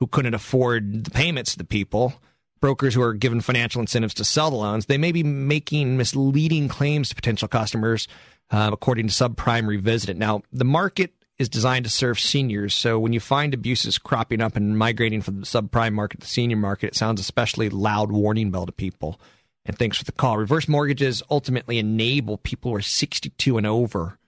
[0.00, 2.14] who couldn't afford the payments to the people,
[2.60, 6.68] brokers who are given financial incentives to sell the loans, they may be making misleading
[6.68, 8.08] claims to potential customers,
[8.50, 10.18] uh, according to Subprime Revisited.
[10.18, 14.56] Now, the market is designed to serve seniors, so when you find abuses cropping up
[14.56, 18.50] and migrating from the subprime market to the senior market, it sounds especially loud warning
[18.50, 19.20] bell to people.
[19.64, 20.38] And thanks for the call.
[20.38, 24.18] Reverse mortgages ultimately enable people who are 62 and over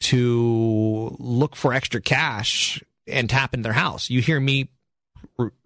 [0.00, 4.10] to look for extra cash and tap into their house.
[4.10, 4.68] You hear me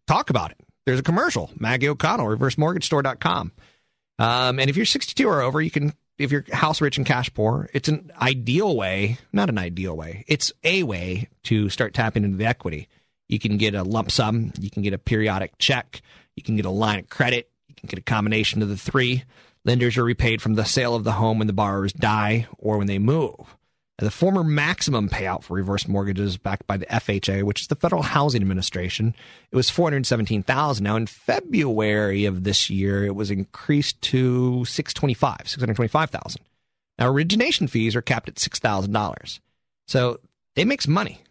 [0.06, 0.58] talk about it.
[0.86, 3.52] There's a commercial, Maggie O'Connell, reversemortgagestore.com.
[4.18, 7.32] Um, and if you're 62 or over, you can, if you're house rich and cash
[7.32, 12.24] poor, it's an ideal way, not an ideal way, it's a way to start tapping
[12.24, 12.88] into the equity.
[13.28, 16.02] You can get a lump sum, you can get a periodic check,
[16.36, 19.24] you can get a line of credit, you can get a combination of the three.
[19.64, 22.86] Lenders are repaid from the sale of the home when the borrowers die or when
[22.86, 23.56] they move.
[23.98, 28.02] The former maximum payout for reverse mortgages backed by the FHA, which is the Federal
[28.02, 29.14] Housing Administration,
[29.52, 30.82] it was 417,000.
[30.82, 36.40] Now in February of this year, it was increased to 625, 625,000.
[36.98, 39.40] Now origination fees are capped at $6,000.
[39.86, 40.20] So
[40.54, 41.22] they make some money.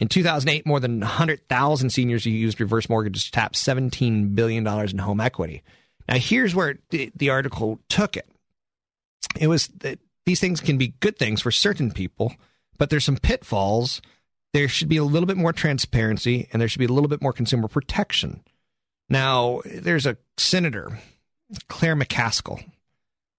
[0.00, 5.20] In 2008, more than 100,000 seniors used reverse mortgages to tap $17 billion in home
[5.20, 5.62] equity.
[6.08, 8.26] Now, here's where the, the article took it.
[9.38, 12.34] It was that these things can be good things for certain people,
[12.78, 14.00] but there's some pitfalls.
[14.54, 17.22] There should be a little bit more transparency and there should be a little bit
[17.22, 18.42] more consumer protection.
[19.10, 20.98] Now, there's a senator,
[21.68, 22.64] Claire McCaskill,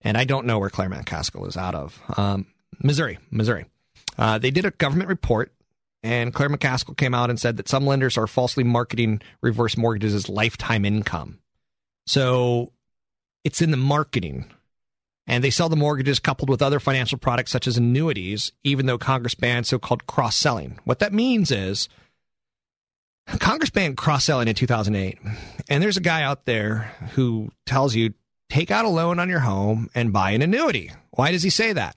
[0.02, 2.00] and I don't know where Claire McCaskill is out of.
[2.18, 2.46] Um,
[2.84, 3.66] Missouri, Missouri.
[4.18, 5.54] Uh, they did a government report,
[6.04, 10.14] and Claire McCaskill came out and said that some lenders are falsely marketing reverse mortgages
[10.14, 11.40] as lifetime income.
[12.08, 12.72] So
[13.44, 14.46] it's in the marketing.
[15.28, 18.98] And they sell the mortgages coupled with other financial products such as annuities, even though
[18.98, 20.80] Congress banned so called cross selling.
[20.84, 21.88] What that means is
[23.40, 25.20] Congress banned cross selling in 2008.
[25.70, 28.14] And there's a guy out there who tells you
[28.50, 30.92] take out a loan on your home and buy an annuity.
[31.12, 31.96] Why does he say that?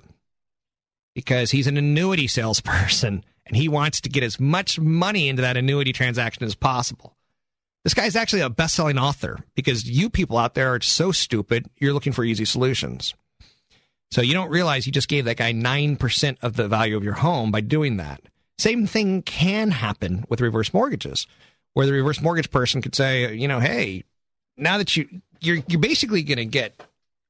[1.14, 5.56] Because he's an annuity salesperson and he wants to get as much money into that
[5.56, 7.16] annuity transaction as possible.
[7.84, 11.68] This guy's actually a best selling author because you people out there are so stupid,
[11.78, 13.14] you're looking for easy solutions.
[14.10, 17.14] So you don't realize you just gave that guy 9% of the value of your
[17.14, 18.22] home by doing that.
[18.58, 21.26] Same thing can happen with reverse mortgages,
[21.74, 24.04] where the reverse mortgage person could say, you know, hey,
[24.56, 25.08] now that you
[25.40, 26.80] you're you're basically going to get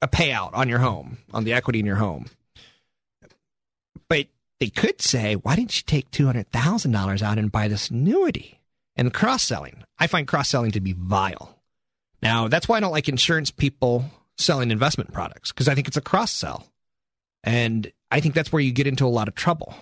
[0.02, 2.26] a payout on your home, on the equity in your home.
[4.64, 8.60] They could say, why didn't you take $200,000 out and buy this annuity?
[8.96, 9.84] And cross selling.
[9.98, 11.58] I find cross selling to be vile.
[12.22, 14.06] Now, that's why I don't like insurance people
[14.38, 16.66] selling investment products because I think it's a cross sell.
[17.42, 19.74] And I think that's where you get into a lot of trouble.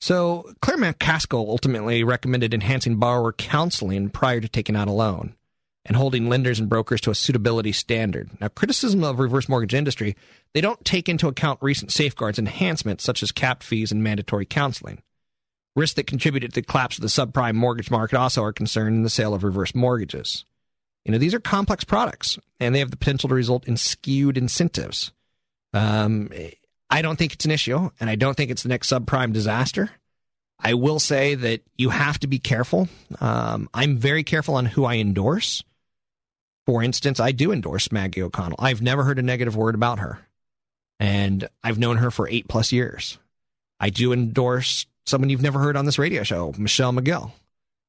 [0.00, 5.36] So, Claire McCaskill ultimately recommended enhancing borrower counseling prior to taking out a loan.
[5.84, 8.30] And holding lenders and brokers to a suitability standard.
[8.40, 10.16] Now, criticism of reverse mortgage industry,
[10.52, 15.02] they don't take into account recent safeguards enhancements such as capped fees and mandatory counseling.
[15.74, 19.02] Risks that contributed to the collapse of the subprime mortgage market also are concerned in
[19.02, 20.44] the sale of reverse mortgages.
[21.04, 24.36] You know, these are complex products and they have the potential to result in skewed
[24.36, 25.12] incentives.
[25.72, 26.30] Um,
[26.90, 29.90] I don't think it's an issue, and I don't think it's the next subprime disaster.
[30.60, 32.88] I will say that you have to be careful.
[33.20, 35.62] Um, I'm very careful on who I endorse.
[36.68, 38.58] For instance, I do endorse Maggie O'Connell.
[38.58, 40.18] I've never heard a negative word about her,
[41.00, 43.16] and I've known her for eight plus years.
[43.80, 47.30] I do endorse someone you've never heard on this radio show, Michelle McGill.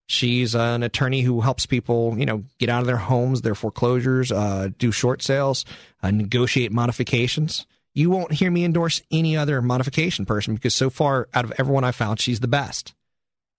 [0.07, 4.31] She's an attorney who helps people, you know, get out of their homes, their foreclosures,
[4.31, 5.65] uh, do short sales,
[6.01, 7.65] uh, negotiate modifications.
[7.93, 11.83] You won't hear me endorse any other modification person because so far, out of everyone
[11.83, 12.93] I found, she's the best.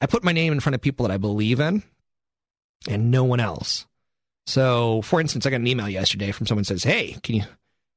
[0.00, 1.83] I put my name in front of people that I believe in,
[2.88, 3.85] and no one else.
[4.46, 7.42] So, for instance, I got an email yesterday from someone says, "Hey, can you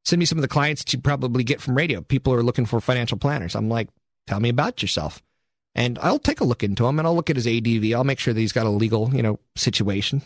[0.05, 2.01] send me some of the clients that you probably get from radio?
[2.01, 3.89] People are looking for financial planners." I'm like,
[4.27, 5.21] "Tell me about yourself."
[5.75, 7.93] and I'll take a look into him and I'll look at his ADV.
[7.93, 10.21] I'll make sure that he's got a legal, you know, situation.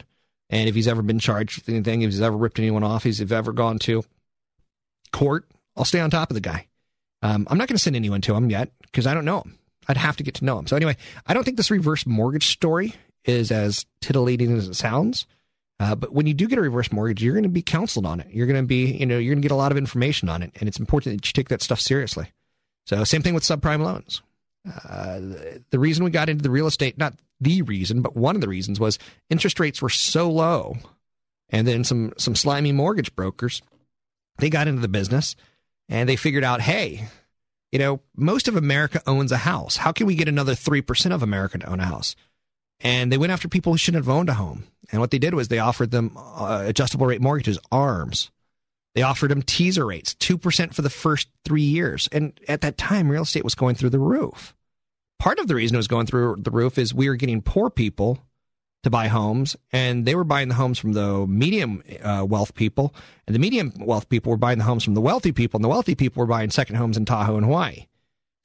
[0.49, 3.17] And if he's ever been charged with anything, if he's ever ripped anyone off, if
[3.17, 4.03] he's ever gone to
[5.11, 6.67] court, I'll stay on top of the guy.
[7.21, 9.57] Um, I'm not going to send anyone to him yet because I don't know him.
[9.87, 10.67] I'd have to get to know him.
[10.67, 12.93] So anyway, I don't think this reverse mortgage story
[13.25, 15.25] is as titillating as it sounds.
[15.79, 18.19] Uh, but when you do get a reverse mortgage, you're going to be counseled on
[18.19, 18.27] it.
[18.31, 20.41] You're going to be, you know, you're going to get a lot of information on
[20.41, 22.31] it, and it's important that you take that stuff seriously.
[22.85, 24.21] So same thing with subprime loans.
[24.67, 25.19] Uh,
[25.69, 28.47] the reason we got into the real estate, not the reason, but one of the
[28.47, 28.97] reasons was
[29.29, 30.75] interest rates were so low.
[31.49, 33.61] And then some, some slimy mortgage brokers,
[34.39, 35.35] they got into the business
[35.87, 37.07] and they figured out, hey,
[37.71, 39.77] you know, most of America owns a house.
[39.77, 42.15] How can we get another 3% of America to own a house?
[42.79, 44.65] And they went after people who shouldn't have owned a home.
[44.91, 48.31] And what they did was they offered them uh, adjustable rate mortgages, ARMs.
[48.95, 52.07] They offered them teaser rates, 2% for the first three years.
[52.11, 54.55] And at that time, real estate was going through the roof
[55.19, 57.69] part of the reason it was going through the roof is we were getting poor
[57.69, 58.19] people
[58.83, 62.93] to buy homes, and they were buying the homes from the medium uh, wealth people,
[63.25, 65.69] and the medium wealth people were buying the homes from the wealthy people, and the
[65.69, 67.87] wealthy people were buying second homes in Tahoe and Hawaii.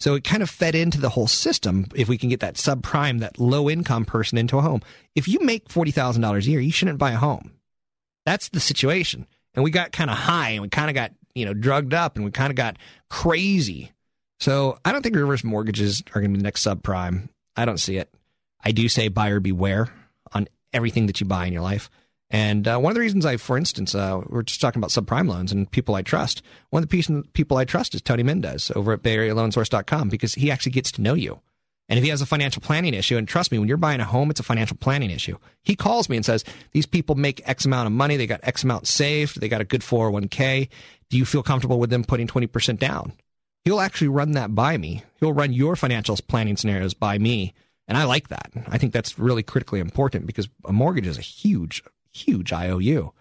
[0.02, 1.86] So it kind of fed into the whole system.
[1.94, 4.82] If we can get that subprime, that low income person into a home,
[5.14, 7.52] if you make forty thousand dollars a year, you shouldn't buy a home.
[8.26, 9.26] That's the situation.
[9.54, 12.16] And we got kind of high, and we kind of got you know drugged up,
[12.16, 12.76] and we kind of got
[13.08, 13.92] crazy
[14.42, 17.28] so I don't think reverse mortgages are going to be the next subprime.
[17.54, 18.12] I don't see it.
[18.64, 19.88] I do say buyer beware
[20.32, 21.88] on everything that you buy in your life.
[22.32, 25.28] And uh, one of the reasons I, for instance, uh, we're just talking about subprime
[25.28, 26.42] loans and people I trust.
[26.70, 30.72] One of the people I trust is Tony Mendez over at BayAreaLoanSource.com because he actually
[30.72, 31.40] gets to know you.
[31.88, 34.04] And if he has a financial planning issue, and trust me, when you're buying a
[34.04, 35.36] home, it's a financial planning issue.
[35.62, 36.42] He calls me and says,
[36.72, 38.16] These people make X amount of money.
[38.16, 39.40] They got X amount saved.
[39.40, 40.68] They got a good 401k.
[41.10, 43.12] Do you feel comfortable with them putting 20% down?
[43.64, 45.02] he'll actually run that by me.
[45.20, 47.54] He'll run your financial planning scenarios by me.
[47.88, 48.52] And I like that.
[48.68, 53.12] I think that's really critically important because a mortgage is a huge, huge IOU.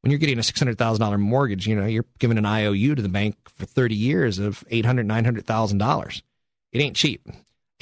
[0.00, 3.36] When you're getting a $600,000 mortgage, you know, you're giving an IOU to the bank
[3.48, 5.06] for 30 years of $800,000,
[5.42, 6.22] $900,000.
[6.72, 7.28] It ain't cheap.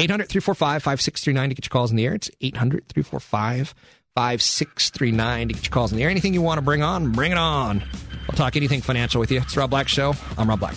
[0.01, 2.15] 800 345 5639 to get your calls in the air.
[2.15, 3.75] It's 800 345
[4.15, 6.11] 5639 to get your calls in the air.
[6.11, 7.83] Anything you want to bring on, bring it on.
[8.29, 9.41] We'll talk anything financial with you.
[9.41, 10.15] It's Rob Black Show.
[10.37, 10.77] I'm Rob Black.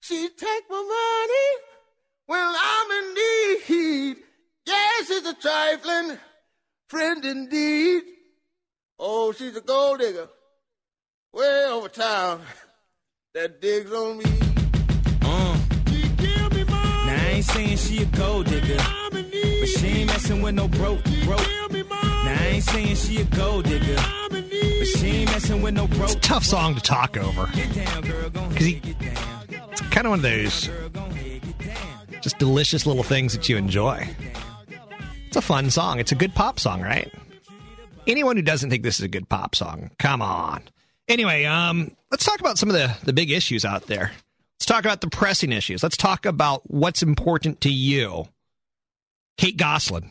[0.00, 1.64] She take my money
[2.26, 4.16] when I'm in need.
[4.66, 6.18] Yes, she's a trifling
[6.88, 8.02] friend indeed.
[9.02, 10.28] Oh, she's a gold digger
[11.32, 12.42] way over town
[13.34, 14.24] that digs on me.
[15.22, 15.58] Uh.
[17.06, 18.76] Now I ain't saying she a gold digger,
[19.10, 21.48] but she ain't messing with no broke, broke.
[21.72, 23.96] Now I ain't saying she a gold digger,
[24.28, 26.02] but she ain't messing with no broke.
[26.02, 27.46] It's a tough song to talk over.
[27.46, 28.82] Because he,
[29.70, 30.68] it's kind of one of those
[32.20, 34.06] just delicious little things that you enjoy.
[35.26, 36.00] It's a fun song.
[36.00, 37.10] It's a good pop song, right?
[38.10, 40.64] Anyone who doesn't think this is a good pop song, come on.
[41.06, 44.10] Anyway, um, let's talk about some of the, the big issues out there.
[44.56, 45.84] Let's talk about the pressing issues.
[45.84, 48.26] Let's talk about what's important to you.
[49.38, 50.10] Kate Gosselin.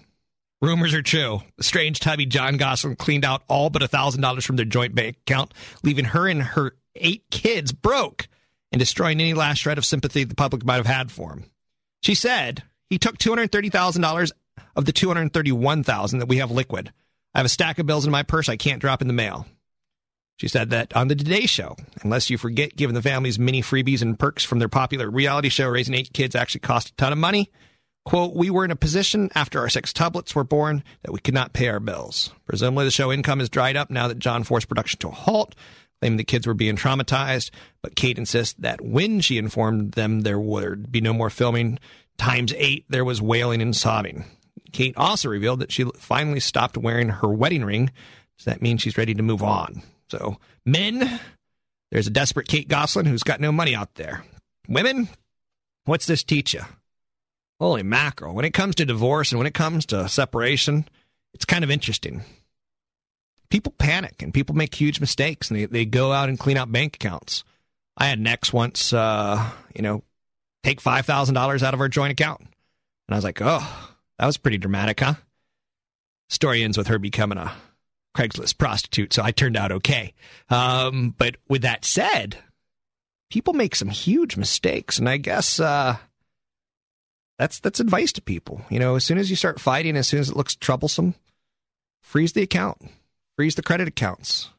[0.62, 1.42] Rumors are true.
[1.58, 5.54] The strange tubby John Gosselin cleaned out all but $1,000 from their joint bank account,
[5.84, 8.30] leaving her and her eight kids broke
[8.72, 11.44] and destroying any last shred of sympathy the public might have had for him.
[12.02, 14.32] She said he took $230,000
[14.78, 16.94] of the 231,000 that we have liquid.
[17.34, 19.46] I have a stack of bills in my purse I can't drop in the mail.
[20.38, 24.02] She said that on the Today Show, unless you forget giving the families many freebies
[24.02, 27.18] and perks from their popular reality show, raising eight kids actually cost a ton of
[27.18, 27.52] money.
[28.06, 31.52] Quote, we were in a position after our sextuplets were born that we could not
[31.52, 32.32] pay our bills.
[32.48, 35.56] Presumably the show income has dried up now that John forced production to a halt,
[36.02, 37.52] claiming the kids were being traumatized.
[37.84, 41.80] But Kate insists that when she informed them there would be no more filming,
[42.18, 44.26] times eight, there was wailing and sobbing.
[44.72, 47.92] Kate also revealed that she finally stopped wearing her wedding ring.
[48.38, 49.82] Does that mean she's ready to move on?
[50.10, 51.20] So, men,
[51.92, 54.24] there's a desperate Kate Gosselin who's got no money out there.
[54.68, 55.10] Women,
[55.86, 56.62] what's this teach you?
[57.60, 58.34] Holy mackerel.
[58.34, 60.88] When it comes to divorce and when it comes to separation,
[61.34, 62.24] it's kind of interesting.
[63.50, 66.72] People panic and people make huge mistakes and they, they go out and clean out
[66.72, 67.44] bank accounts.
[67.98, 70.04] I had an ex once, uh, you know,
[70.64, 72.42] take $5,000 out of our joint account.
[72.42, 75.16] And I was like, oh, that was pretty dramatic, huh?
[76.30, 77.54] Story ends with her becoming a
[78.16, 80.14] Craigslist prostitute, so I turned out okay.
[80.50, 82.38] Um, but with that said,
[83.30, 85.98] people make some huge mistakes, and I guess uh,
[87.38, 88.62] that's that's advice to people.
[88.70, 91.16] You know, as soon as you start fighting, as soon as it looks troublesome,
[92.02, 92.78] freeze the account,
[93.38, 94.50] freeze the credit accounts.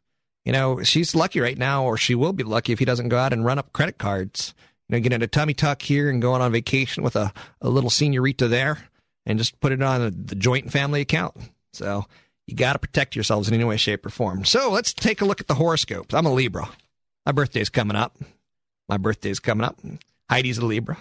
[0.46, 3.18] You know, she's lucky right now, or she will be lucky if he doesn't go
[3.18, 4.54] out and run up credit cards.
[4.88, 7.90] You know, getting a tummy tuck here and going on vacation with a, a little
[7.90, 8.89] senorita there,
[9.30, 11.36] and just put it on the joint family account.
[11.72, 12.04] So
[12.46, 14.44] you got to protect yourselves in any way, shape, or form.
[14.44, 16.12] So let's take a look at the horoscopes.
[16.14, 16.68] I'm a Libra.
[17.24, 18.18] My birthday's coming up.
[18.88, 19.78] My birthday's coming up.
[20.28, 20.98] Heidi's a Libra.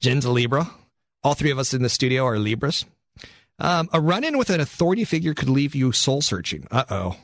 [0.00, 0.68] Jen's a Libra.
[1.22, 2.84] All three of us in the studio are Libras.
[3.60, 6.66] Um, a run in with an authority figure could leave you soul searching.
[6.72, 7.16] Uh oh.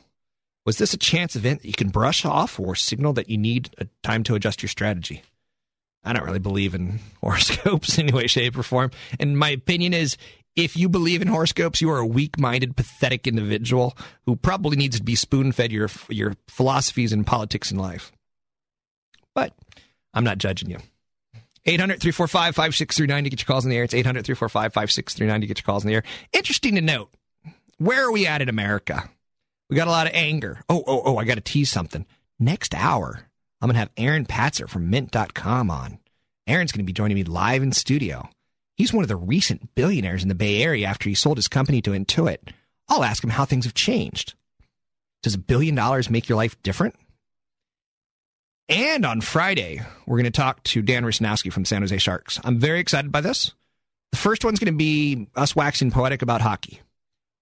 [0.65, 3.71] Was this a chance event that you can brush off or signal that you need
[3.79, 5.23] a time to adjust your strategy?
[6.03, 8.91] I don't really believe in horoscopes in any way, shape, or form.
[9.19, 10.17] And my opinion is
[10.55, 15.03] if you believe in horoscopes, you are a weak-minded, pathetic individual who probably needs to
[15.03, 18.11] be spoon-fed your your philosophies and politics in life.
[19.33, 19.53] But
[20.13, 20.77] I'm not judging you.
[21.65, 23.83] 800 345 5639 to get your calls in the air.
[23.83, 26.03] It's 800 345 5639 to get your calls in the air.
[26.33, 27.13] Interesting to note,
[27.77, 29.09] where are we at in America?
[29.69, 30.61] We got a lot of anger.
[30.67, 32.05] Oh, oh, oh, I got to tease something.
[32.39, 33.21] Next hour,
[33.61, 35.99] I'm going to have Aaron Patzer from Mint.com on.
[36.47, 38.27] Aaron's going to be joining me live in studio.
[38.75, 41.81] He's one of the recent billionaires in the Bay Area after he sold his company
[41.83, 42.39] to Intuit.
[42.89, 44.33] I'll ask him how things have changed.
[45.21, 46.95] Does a billion dollars make your life different?
[48.67, 52.39] And on Friday, we're going to talk to Dan Rusanowsky from San Jose Sharks.
[52.43, 53.53] I'm very excited by this.
[54.11, 56.81] The first one's going to be us waxing poetic about hockey.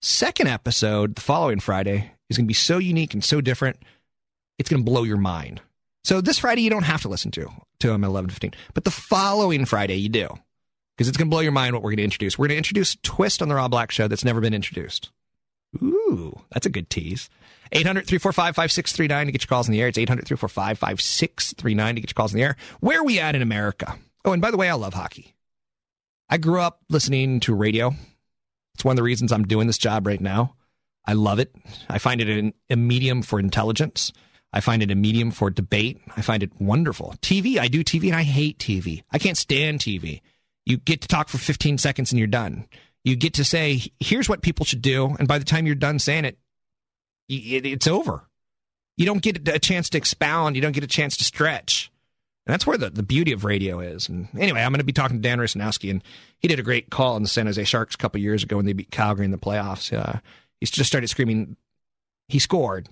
[0.01, 3.77] Second episode, the following Friday, is going to be so unique and so different,
[4.57, 5.61] it's going to blow your mind.
[6.09, 7.51] So this Friday, you don't have to listen to
[7.81, 10.27] to him at 11:15, but the following Friday, you do,
[10.97, 12.35] because it's going to blow your mind what we're going to introduce.
[12.35, 15.11] We're going to introduce a twist on the Rob Black Show that's never been introduced.
[15.83, 17.29] Ooh, that's a good tease.
[17.73, 19.87] 800 345 5639 to get your calls in the air.
[19.87, 22.55] It's 800 345 5639 to get your calls in the air.
[22.79, 23.95] Where are we at in America?
[24.25, 25.35] Oh, and by the way, I love hockey.
[26.27, 27.93] I grew up listening to radio.
[28.73, 30.55] It's one of the reasons I'm doing this job right now.
[31.05, 31.55] I love it.
[31.87, 34.11] I find it a medium for intelligence.
[34.51, 36.01] I find it a medium for debate.
[36.17, 37.15] I find it wonderful.
[37.21, 39.03] TV, I do TV and I hate TV.
[39.11, 40.21] I can't stand TV.
[40.65, 42.65] You get to talk for 15 seconds and you're done.
[43.03, 45.15] You get to say, here's what people should do.
[45.19, 46.37] And by the time you're done saying it,
[47.27, 48.27] it's over.
[48.97, 50.55] You don't get a chance to expound.
[50.55, 51.91] You don't get a chance to stretch.
[52.45, 54.09] And that's where the, the beauty of radio is.
[54.09, 56.03] And anyway, I'm going to be talking to Dan Rusanowsky, and
[56.39, 58.65] he did a great call on the San Jose Sharks a couple years ago when
[58.65, 59.95] they beat Calgary in the playoffs.
[59.95, 60.19] Uh,
[60.59, 61.55] he just started screaming,
[62.27, 62.89] he scored.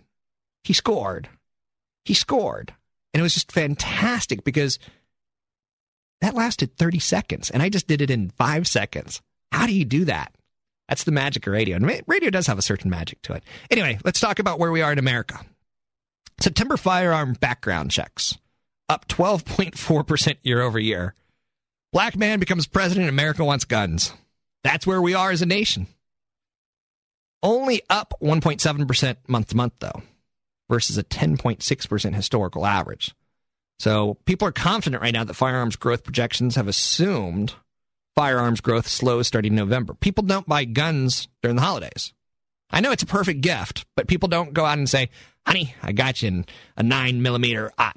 [0.64, 1.28] He scored.
[2.08, 2.74] He scored.
[3.14, 4.80] And it was just fantastic because
[6.22, 9.22] that lasted 30 seconds, and I just did it in five seconds.
[9.52, 10.34] How do you do that?
[10.88, 11.76] That's the magic of radio.
[11.76, 13.44] And radio does have a certain magic to it.
[13.70, 15.42] Anyway, let's talk about where we are in America.
[16.40, 18.38] September firearm background checks
[18.88, 21.14] up 12.4% year over year.
[21.92, 24.14] Black man becomes president, America wants guns.
[24.64, 25.88] That's where we are as a nation.
[27.44, 30.02] Only up 1.7% month to month, though,
[30.70, 33.16] versus a 10.6% historical average.
[33.80, 37.54] So people are confident right now that firearms growth projections have assumed
[38.16, 39.94] firearms growth slows starting November.
[39.94, 42.14] People don't buy guns during the holidays.
[42.72, 45.10] I know it's a perfect gift, but people don't go out and say,
[45.46, 46.44] honey, I got you
[46.76, 47.96] a nine millimeter ot.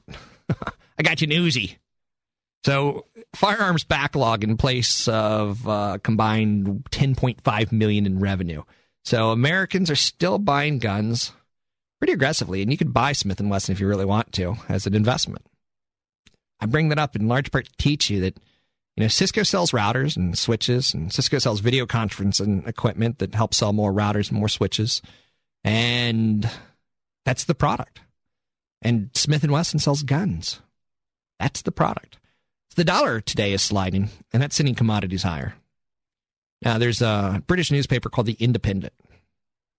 [0.98, 1.76] I got you an Uzi.
[2.64, 8.62] So firearms backlog in place of uh, combined 10.5 million in revenue.
[9.04, 11.32] So Americans are still buying guns
[12.00, 14.86] pretty aggressively, and you could buy Smith and Wesson if you really want to as
[14.86, 15.46] an investment.
[16.58, 18.38] I bring that up in large part to teach you that
[18.96, 23.58] you know, Cisco sells routers and switches, and Cisco sells video conferencing equipment that helps
[23.58, 25.00] sell more routers and more switches,
[25.62, 26.50] and
[27.24, 28.00] that's the product.
[28.82, 30.60] And Smith and Wesson sells guns.
[31.38, 32.18] That's the product.
[32.70, 35.54] So The dollar today is sliding, and that's sending commodities higher.
[36.62, 38.92] Now, there's a British newspaper called The Independent.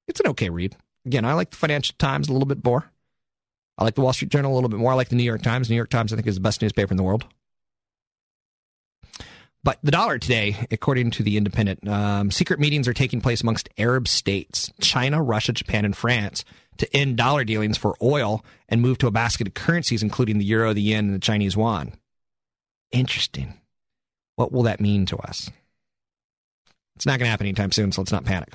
[0.07, 0.75] It's an okay read.
[1.05, 2.91] Again, I like the Financial Times a little bit more.
[3.77, 4.91] I like the Wall Street Journal a little bit more.
[4.91, 5.69] I like the New York Times.
[5.69, 7.25] New York Times, I think, is the best newspaper in the world.
[9.63, 13.69] But the dollar today, according to the Independent, um, secret meetings are taking place amongst
[13.77, 16.43] Arab states, China, Russia, Japan, and France
[16.77, 20.45] to end dollar dealings for oil and move to a basket of currencies, including the
[20.45, 21.93] euro, the yen, and the Chinese yuan.
[22.91, 23.53] Interesting.
[24.35, 25.51] What will that mean to us?
[26.95, 28.53] It's not going to happen anytime soon, so let's not panic.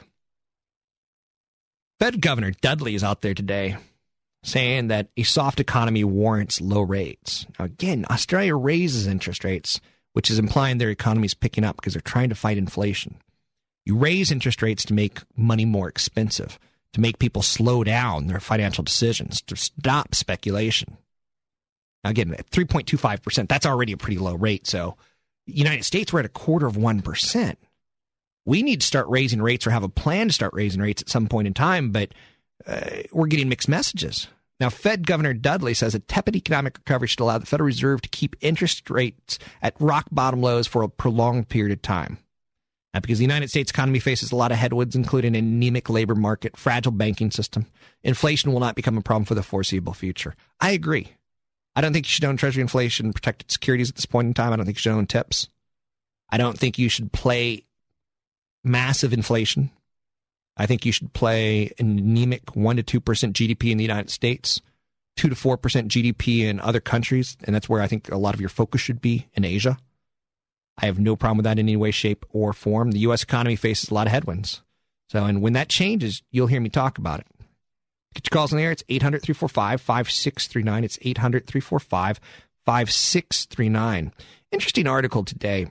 [1.99, 3.77] Fed Governor Dudley is out there today
[4.43, 7.47] saying that a soft economy warrants low rates.
[7.59, 9.81] Now, again, Australia raises interest rates,
[10.13, 13.17] which is implying their economy is picking up because they're trying to fight inflation.
[13.87, 16.59] You raise interest rates to make money more expensive,
[16.93, 20.99] to make people slow down their financial decisions, to stop speculation.
[22.05, 24.67] Now, again, at 3.25%, that's already a pretty low rate.
[24.67, 24.97] So,
[25.47, 27.57] United States, we're at a quarter of 1%
[28.47, 31.11] we need to start raising rates or have a plan to start raising rates at
[31.11, 32.15] some point in time, but
[32.67, 32.81] uh,
[33.13, 34.29] we're getting mixed messages.
[34.59, 38.09] Now, Fed Governor Dudley says a tepid economic recovery should allow the Federal Reserve to
[38.09, 42.19] keep interest rates at rock bottom lows for a prolonged period of time.
[42.95, 46.15] Now, because the United States economy faces a lot of headwinds, including an anemic labor
[46.15, 47.67] market, fragile banking system,
[48.03, 50.35] inflation will not become a problem for the foreseeable future.
[50.61, 51.13] I agree.
[51.75, 54.55] I don't think you should own Treasury inflation protected securities at this point in time.
[54.55, 55.51] I don't think you should own TIPS.
[56.31, 57.66] I don't think you should play
[58.67, 59.71] massive inflation.
[60.57, 64.61] I think you should play an anemic 1 to 2% GDP in the United States,
[65.17, 67.37] 2 to 4% GDP in other countries.
[67.45, 69.79] And that's where I think a lot of your focus should be in Asia.
[70.79, 72.91] I have no problem with that in any way, shape, or form.
[72.91, 73.23] The U.S.
[73.23, 74.63] economy faces a lot of headwinds.
[75.09, 77.27] So, and when that changes, you'll hear me talk about it.
[78.15, 78.73] Get your calls in the air.
[78.73, 80.85] It's 800 345 5639.
[80.85, 82.21] It's 800 345
[82.65, 84.13] 5639.
[84.53, 85.71] Interesting article today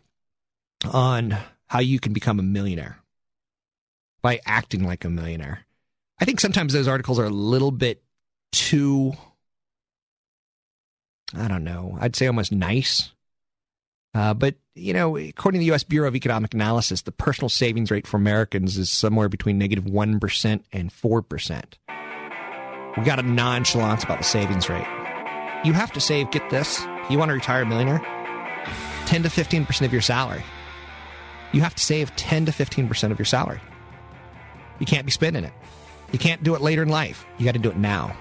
[0.92, 1.38] on
[1.68, 3.00] how you can become a millionaire
[4.22, 5.66] by acting like a millionaire.
[6.20, 8.02] I think sometimes those articles are a little bit
[8.52, 9.14] too,
[11.36, 13.12] I don't know, I'd say almost nice.
[14.14, 15.84] Uh, but, you know, according to the U.S.
[15.84, 20.14] Bureau of Economic Analysis, the personal savings rate for Americans is somewhere between negative 1
[20.14, 21.64] and 4%.
[22.98, 24.88] We got a nonchalance about the savings rate.
[25.66, 28.00] You have to save, get this, you want to retire a millionaire,
[29.06, 30.44] 10 to 15% of your salary
[31.56, 33.62] you have to save 10 to 15% of your salary.
[34.80, 35.54] You can't be spending it.
[36.12, 37.26] You can't do it later in life.
[37.38, 38.16] You got to do it now.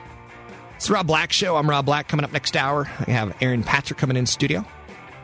[0.76, 1.57] It's the Rob Black Show.
[1.57, 2.07] I'm Rob Black.
[2.07, 4.64] Coming up next hour, I have Aaron Patrick coming in studio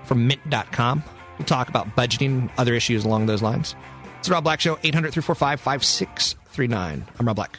[0.05, 1.05] from Mint.com.
[1.39, 3.77] We'll talk about budgeting, other issues along those lines.
[4.19, 7.07] It's the Rob Black Show, 800 345 5639.
[7.19, 7.59] I'm Rob Black.